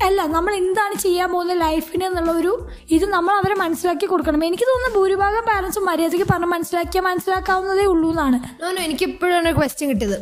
അല്ല 0.06 0.20
നമ്മൾ 0.26 0.52
എന്താണ് 0.54 0.94
ചെയ്യാൻ 0.94 1.28
പോകുന്നത് 1.32 1.60
ലൈഫിന് 1.60 2.04
എന്നുള്ള 2.04 2.32
ഒരു 2.32 2.50
ഇത് 2.90 3.04
നമ്മൾ 3.14 3.34
അവരെ 3.34 3.54
മനസ്സിലാക്കി 3.54 4.06
കൊടുക്കണം. 4.06 4.44
എനിക്ക് 4.44 4.66
തോന്നുന്നു 4.70 4.98
ഭൂരിഭാഗം 4.98 5.44
പാരൻസും 5.50 5.84
മര്യാദയ്ക്ക് 5.84 6.26
പറഞ്ഞ് 6.32 6.46
മനസ്സിലാക്കിയാൽ 6.46 7.04
മനസ്സിലാക്കാവുന്നതേ 7.04 7.86
ഉള്ളൂ 7.86 8.08
എന്നാണ്. 8.10 8.38
നോനോ 8.62 8.80
എനിക്ക് 8.82 9.04
ഇപ്പോഴാണ് 9.04 9.48
ഒരു 9.48 9.56
ക്വസ്റ്റ്യൻ 9.60 9.90
കിട്ടിയത്. 9.92 10.18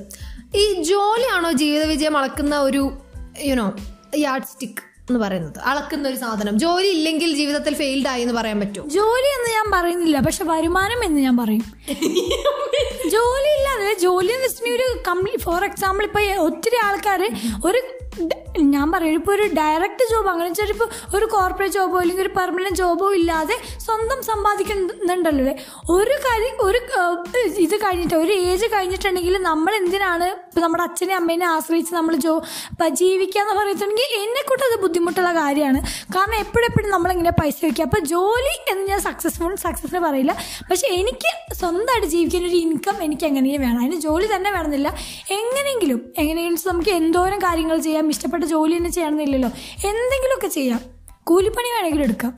ഈ 0.57 0.65
ജോലിയാണോ 0.91 1.53
ജീവിത 1.63 1.85
വിജയം 1.93 2.17
അളക്കുന്ന 2.21 2.57
ഒരു 2.61 2.83
യുനോ 3.51 3.69
യാഡ് 4.25 4.49
സ്റ്റിക്ക് 4.53 4.83
എന്ന് 5.11 5.21
പറയുന്നത്? 5.21 5.59
അളക്കുന്ന 5.71 6.05
ഒരു 6.09 6.17
സാധനം. 6.17 6.55
ജോലി 6.59 6.89
ഇല്ലെങ്കിൽ 6.89 7.31
ജീവിതത്തിൽ 7.37 7.75
ഫെയിൽഡ് 7.75 8.09
ആയി 8.09 8.23
എന്ന് 8.23 8.35
പറയാൻ 8.35 8.59
പറ്റും 8.61 8.85
ജോലി 8.99 9.29
എന്ന് 9.39 9.51
ഞാൻ 9.57 9.67
പറയുന്നില്ല 9.75 10.21
പക്ഷെ 10.21 10.45
വരുമാനം 10.45 11.01
എന്ന് 11.05 11.21
ഞാൻ 11.21 11.37
പറയും. 11.43 11.65
ജോലി 13.15 13.51
ഇല്ലാതെ 13.57 13.91
ജോലി 14.05 14.31
എന്ന് 14.37 14.47
വെച്ചിട്ടുണ്ടെങ്കിൽ 14.47 14.79
ഒരു 14.79 14.87
കംപ്ലീറ്റ് 15.09 15.43
ഫോർ 15.43 15.65
എക്സാമ്പിൾ 15.65 16.05
ഇപ്പൊ 16.05 16.21
ഒത്തിരി 16.47 16.79
ആൾക്കാർ 16.87 17.21
ഒരു 17.65 17.81
ഞാൻ 18.75 18.93
പറയുന്നത് 18.93 19.21
ഇപ്പോൾ 19.21 19.33
ഒരു 19.35 19.43
ഡയറക്റ്റ് 19.43 20.05
ജോബ് 20.11 20.29
അങ്ങനെ 20.29 20.49
വെച്ചാൽ 20.49 20.69
ഇപ്പോൾ 20.69 21.17
ഒരു 21.17 21.27
കോർപ്പറേറ്റ് 21.27 21.75
ജോബോ 21.75 21.99
അല്ലെങ്കിൽ 22.01 22.23
ഒരു 22.23 22.31
പെർമനന്റ് 22.37 22.79
ജോബോ 22.79 23.15
ഇല്ലാതെ 23.15 23.57
സ്വന്തം 23.87 24.23
സമ്പാദിക്കുന്നുണ്ടല്ലോ 24.23 25.31
അല്ലേ? 25.31 25.55
ഒരു 25.91 26.15
കാര്യം 26.27 26.57
ഒരു 26.67 26.81
ഇത് 27.59 27.77
കഴിഞ്ഞിട്ട് 27.77 28.15
ഒരു 28.15 28.33
ഏജ് 28.33 28.67
കഴിഞ്ഞിട്ടുണ്ടെങ്കിൽ 28.75 29.39
നമ്മൾ 29.43 29.75
എന്തിനാണ് 29.75 30.29
നമ്മുടെ 30.59 30.83
അച്ഛനെ 30.83 31.15
അമ്മേനെ 31.15 31.47
ആശ്രയിച്ച് 31.47 31.95
നമ്മൾ 31.95 32.15
ജോ 32.17 32.35
ജീവിക്കുക 33.01 33.41
എന്ന് 33.41 33.55
പറയുന്നുണ്ടെങ്കിൽ 33.55 34.15
എന്നെക്കൂട്ട് 34.23 34.65
അത് 34.65 34.77
ബുദ്ധിമുട്ടുള്ള 34.83 35.33
കാര്യമാണ്. 35.35 35.81
കാരണം 36.17 36.35
എപ്പോഴെപ്പോഴും 36.35 36.91
നമ്മളിങ്ങനെ 36.91 37.31
പൈസ 37.31 37.57
വയ്ക്കുക. 37.65 37.85
അപ്പോൾ 37.85 38.01
ജോലി 38.15 38.55
എന്ന് 38.73 38.87
ഞാൻ 38.89 39.01
സക്സസ്ഫുൾ 39.01 39.55
സക്സസ്ഫുൾ 39.55 39.99
പറയില്ല. 39.99 40.33
പക്ഷേ 40.71 40.87
എനിക്ക് 40.87 41.31
സ്വന്തമായിട്ട് 41.55 42.07
ജീവിക്കാൻ 42.07 42.43
ഒരു 42.51 42.57
ഇൻകം 42.57 43.03
എനിക്ക് 43.03 43.27
എങ്ങനെയും 43.27 43.61
വേണം. 43.61 43.81
അതിന് 43.81 44.01
ജോലി 44.01 44.29
തന്നെ 44.35 44.51
വേണമെന്നില്ല. 44.51 44.89
എങ്ങനെയെങ്കിലും 45.31 46.01
എങ്ങനെയെങ്കിലും 46.19 46.73
നമുക്ക് 46.73 46.91
എന്തോരം 46.91 47.39
കാര്യങ്ങൾ 47.39 47.79
ചെയ്യാം. 47.79 48.04
ഇഷ്ടപ്പെട്ട 48.11 48.45
ജോലി 48.45 48.77
തന്നെ 48.77 48.91
ചെയ്യണമെന്നില്ലല്ലോ. 48.91 49.49
എന്തെങ്കിലുമൊക്കെ 49.75 50.47
ചെയ്യാം. 50.47 50.81
കൂലിപ്പണി 51.25 51.75
വേണമെങ്കിലും 51.75 52.05
എടുക്കാം. 52.05 52.37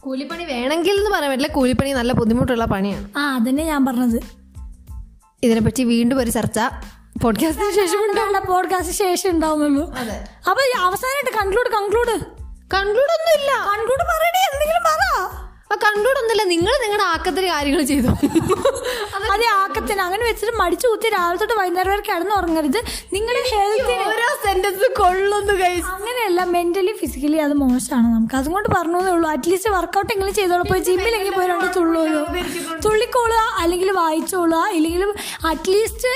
കൂലിപ്പണി 0.00 0.44
വേണമെങ്കിൽ 0.44 0.92
എന്ന് 0.92 1.10
പറയാൻ 1.10 1.30
പറ്റില്ല. 1.30 1.52
കൂലിപ്പണി 1.52 1.92
നല്ല 1.92 2.12
ബുദ്ധിമുട്ടുള്ള 2.12 2.64
പണിയാണ്. 2.64 3.08
ആ 3.16 3.34
അതന്നെ 3.34 3.64
ഞാൻ 3.64 3.86
പറഞ്ഞത്. 3.86 4.20
ഇതിനെപ്പറ്റി 5.42 5.82
വീണ്ടും 5.82 6.18
ഒരു 6.18 6.30
ചർച്ച. 6.30 6.58
പോഡ്കാസ്റ്റിന് 7.22 7.70
ശേഷം 7.70 7.98
പോഡ്കാസ്റ്റിന് 7.98 8.46
പോഡ്കാസ്റ്റ് 8.48 8.92
ശേഷം 8.92 9.30
ഉണ്ടാവുന്നുള്ളൂ. 9.30 9.90
അപ്പൊ 9.90 10.80
അവസാനമായിട്ട് 10.80 11.38
കൺക്ലൂഡ് 11.38 11.68
കൺക്ലൂഡ് 11.72 12.40
കൺക്ലൂഡ് 12.74 12.98
ഒന്നും 12.98 13.40
ഇല്ല 13.40 13.52
കൺക്ലൂഡ് 13.52 13.99
ഒന്നുമില്ല 16.30 16.44
നിങ്ങൾ 16.54 16.72
നിങ്ങളുടെ 16.82 17.04
ആക്കത്തിന് 17.12 17.48
കാര്യങ്ങൾ 17.54 17.82
ചെയ്തു? 17.90 18.10
അതെ 19.34 19.46
ആക്കത്തിന്. 19.62 20.00
അങ്ങനെ 20.06 20.24
വെച്ചിട്ട് 20.28 20.52
മടിച്ചു 20.60 20.86
കുത്തി 20.92 21.08
രാവിലെ 21.14 21.38
തൊട്ട് 21.40 21.56
വൈകുന്നേരം 21.60 21.90
വരെ 21.92 22.02
കിടന്നുറങ്ങരുത് 22.08 22.80
നിങ്ങളുടെ 23.14 23.42
ഹെൽത്തിന് 23.52 24.04
ഓരോ 24.10 24.28
സെന്റൻസ് 24.44 24.88
കൊള്ളുന്നു 25.00 25.54
അങ്ങനെയല്ല 25.94 26.40
മെന്റലി 26.54 26.92
ഫിസിക്കലി 27.00 27.38
അത് 27.46 27.54
മോശമാണ് 27.62 28.08
നമുക്ക്. 28.14 28.36
അതുകൊണ്ട് 28.40 28.68
പറഞ്ഞേ 28.76 29.00
ഉള്ളൂ. 29.16 29.26
അറ്റ്ലീസ്റ്റ് 29.34 29.70
വർക്കൗട്ട് 29.76 30.10
എങ്കിലും 30.14 30.34
ചെയ്തോളൂ. 30.38 30.64
പോയി 30.70 30.82
ജിമ്മിലെങ്കിൽ 30.88 31.34
പോയി 31.38 31.48
രണ്ട് 31.52 31.68
തുള്ളുമല്ലോ 31.76 32.22
തുള്ളിക്കോളുക 32.86 33.42
അല്ലെങ്കിൽ 33.62 33.90
വായിച്ചോളുക 34.00 34.62
ഇല്ലെങ്കിൽ 34.78 35.04
അറ്റ്ലീസ്റ്റ് 35.50 36.12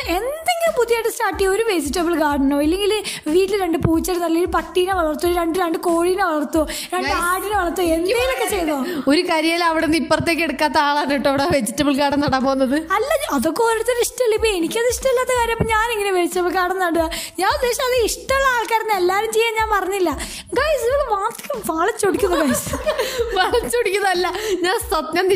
എന്തെങ്കിലും 0.65 0.77
പുതിയതായിട്ട് 0.79 1.11
സ്റ്റാർട്ട് 1.15 1.39
ചെയ്യുക 1.39 1.55
ഒരു 1.57 1.65
വെജിറ്റബിൾ 1.71 2.13
ഗാർഡനോ 2.21 2.57
ഇല്ലെങ്കിൽ 2.67 2.93
വീട്ടിൽ 3.29 3.55
രണ്ട് 3.63 3.79
പൂച്ചെടി 3.85 4.21
അല്ലെങ്കിൽ 4.21 4.51
പട്ടീനെ 4.57 4.95
വളർത്തോ 4.99 5.29
രണ്ട് 5.39 5.57
രണ്ട് 5.63 5.79
കോഴീനെ 5.87 6.25
വളർത്തോ 6.25 6.63
രണ്ട് 6.95 7.11
ആടിനെ 7.25 7.57
വളർത്തോ 7.59 7.83
എന്തെങ്കിലുമൊക്കെ 7.97 8.47
ചെയ്തോ? 8.55 8.77
ഒരു 9.11 9.23
കരിയല 9.31 9.65
അവിടെ 9.71 9.87
നിന്ന് 9.87 9.99
ഇപ്പുറത്തേക്ക് 10.03 10.43
എടുക്കാത്ത 10.47 10.79
ആളാണ് 10.85 11.11
കേട്ടോ 11.13 11.29
അവിടെ 11.33 11.47
വെജിറ്റബിൾ 11.57 11.95
ഗാർഡൻ 12.01 12.21
നടാൻ 12.25 12.43
പോകുന്നത്. 12.47 12.77
അല്ല 12.97 13.11
അതൊക്കെ 13.37 13.63
ഓരോരുത്തർ 13.67 13.99
ഇഷ്ടമല്ല 14.05 14.37
ഇപ്പൊ 14.39 14.51
എനിക്കത് 14.59 14.89
ഇഷ്ടമില്ലാത്ത 14.95 15.33
കാര്യം 15.41 15.57
അപ്പൊ 15.57 15.69
ഞാൻ 15.75 15.87
ഇങ്ങനെ 15.95 16.13
വെജിറ്റബിൾ 16.19 16.53
ഗാർഡൻ 16.59 16.79
നടുക 16.85 17.05
ഞാൻ 17.41 17.51
ഉദ്ദേശിച്ചത് 17.57 17.89
അത് 17.91 17.99
ഇഷ്ടമുള്ള 18.09 18.49
ആൾക്കാരെന്ന് 18.57 18.97
എല്ലാവരും 19.01 19.33
ചെയ്യാൻ 19.37 19.55
ഞാൻ 19.61 19.69
പറഞ്ഞില്ല. 19.75 20.11
ഗൈസ് 20.59 20.87
ഇവൾ 20.89 21.03
മാത്രം 21.17 21.57
വളച്ചൊടിക്കുന്നു 21.73 22.39
ഗൈസ് 22.43 22.71
വളച്ചൊടിക്കുന്നതല്ല 23.39 24.27
ഞാൻ 24.65 24.77
സത്യം 24.91 25.27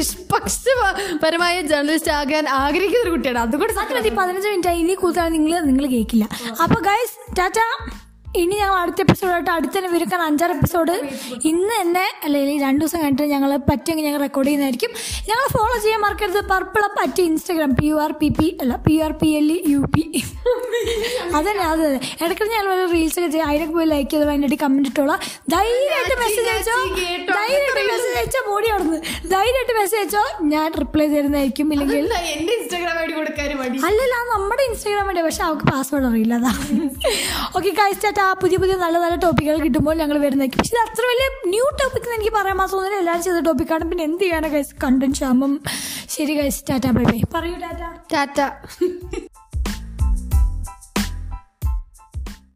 നിഷ്പക്ഷപരമായ 0.45 1.61
ജേർണലിസ്റ്റ് 1.61 2.11
ആകാൻ 2.11 2.49
ആഗ്രഹിക്കുന്ന 2.49 3.03
ഒരു 3.03 3.11
കുട്ടിയാണ്. 3.11 3.39
അതുകൊണ്ട് 3.39 4.17
പതിനഞ്ച് 4.17 4.49
മിനിറ്റ് 4.49 4.69
ഇനി 4.69 4.95
കൂടുതലാണ് 4.95 5.35
നിങ്ങൾ 5.35 5.61
നിങ്ങൾ 5.61 5.87
കേൾക്കില്ല 5.87 6.29
അപ്പൊ 6.63 6.81
ഗൈസ് 6.81 7.39
ടാറ്റ 7.39 7.59
ഇനി 8.43 8.55
ഞങ്ങൾ 8.55 8.77
അടുത്ത 8.81 9.01
എപ്പിസോഡായിട്ട് 9.01 9.51
അടുത്ത 9.51 9.73
തന്നെ 9.79 9.91
വിരുക്കാൻ 9.91 10.23
അഞ്ചാറ് 10.23 10.51
എപ്പിസോഡ് 10.51 10.95
ഇന്ന് 11.45 11.75
തന്നെ 11.81 12.05
അല്ലെങ്കിൽ 12.25 12.63
രണ്ടു 12.63 12.85
ദിവസം 12.85 12.99
കഴിഞ്ഞിട്ട് 13.01 13.23
ഞങ്ങൾ 13.35 13.51
പറ്റുമെങ്കിൽ 13.71 14.07
ഞങ്ങൾ 14.07 14.21
റെക്കോർഡ് 14.21 14.49
ചെയ്യുന്നതായിരിക്കും. 14.49 14.91
ഞങ്ങൾ 15.29 15.45
ഫോളോ 15.53 15.75
ചെയ്യാൻ 15.83 16.01
മറക്കരുത്. 16.01 16.41
Purple 16.53 16.83
up 16.85 17.01
at 17.03 17.23
Instagram 17.23 17.71
P 17.71 17.87
U 17.87 17.95
R 17.95 18.13
P 18.13 18.29
P 18.29 18.59
അല്ല 18.61 18.77
P 18.87 18.95
R 19.01 19.13
P 19.13 19.31
L 19.39 19.49
U 19.67 19.81
P 19.95 20.05
അതന്നെ 21.35 21.65
അതെ 21.65 21.85
അതെ 21.87 21.99
ഇടയ്ക്ക് 22.25 22.45
ഞങ്ങൾ 22.53 22.67
വല്ല 22.73 22.85
റീൽസ് 22.93 23.19
ഒക്കെ 23.19 23.29
ചെയ്യാം. 23.29 23.49
അതിനൊക്കെ 23.49 23.75
പോയി 23.75 23.87
ലൈക്ക് 23.87 24.11
ചെയ്ത് 24.11 24.31
അതിന്റെ 24.31 24.59
കമന്റ് 24.63 24.89
ഇട്ടോളാം. 24.89 25.21
ധൈര്യമായിട്ട് 25.49 26.17
മെസ്സേജ് 26.21 26.49
അയച്ചോ? 26.49 26.77
ധൈര്യമായിട്ട് 27.39 27.93
മെസ്സേജ് 27.93 28.17
അയച്ചോ 28.17 28.43
ബോഡി 28.51 28.67
അവിടുന്ന്. 28.67 28.99
ധൈര്യമായിട്ട് 29.31 29.75
മെസ്സേജ് 29.81 30.01
അയച്ചോ? 30.03 30.25
ഞാൻ 30.55 30.73
റിപ്ലൈ 30.81 31.07
തരുന്നതായിരിക്കും 31.07 31.73
ഇല്ലെങ്കിൽ. 31.73 32.05
ഇൻസ്റ്റാഗ്രാം 32.57 32.99
ഐ 33.01 33.07
ഡി 33.07 33.13
കൊടുക്കാൻ 33.13 33.45
അല്ലല്ല 33.85 34.15
നമ്മുടെ 34.35 34.63
ഇൻസ്റ്റാഗ്രാം 34.63 35.07
വേണ്ടി 35.07 35.23
പക്ഷെ 35.23 35.43
അവർക്ക് 35.43 35.65
പാസ്വേഡ് 35.65 36.05
അറിയില്ല 36.05 36.35
അതാ. 36.35 36.53
ഓക്കെ 37.57 37.71
ആ 38.21 38.28
പുതിയ 38.35 38.57
പുതിയ 38.59 38.77
നല്ല 38.77 38.97
നല്ല 38.99 39.17
ടോപ്പിക്കുകൾ 39.17 39.59
കിട്ടുമ്പോൾ 39.65 39.95
ഞങ്ങൾ 39.95 40.17
വരുന്നതായിരിക്കും 40.19 40.61
പക്ഷെ 40.61 40.75
ഇത് 40.75 40.83
അത്ര 40.85 41.05
വലിയ 41.11 41.27
ന്യൂ 41.55 41.67
ടോപ്പിക് 41.81 42.09
എനിക്ക് 42.15 42.33
പറയാൻ 42.35 42.57
മാസം 42.57 42.77
ഒന്നും 42.79 42.99
എല്ലാവരും 43.01 43.25
ചെയ്ത 43.25 43.41
ടോപ്പിക്കാണ് 43.47 43.87
പിന്നെ 43.91 44.05
എന്ത് 44.05 44.25
ചെയ്യാനാണ് 44.25 44.51
കൈസ് 44.55 44.75
കണ്ടന്റ് 44.85 45.19
ശരി 46.11 46.35
കൈസ് 46.39 46.63
ടാറ്റ 46.71 46.89
ബൈ 46.99 47.05
ബൈ 47.07 47.19
പറയൂ 47.35 47.57
ടാറ്റ. 47.65 47.83
ടാറ്റ. 48.15 48.41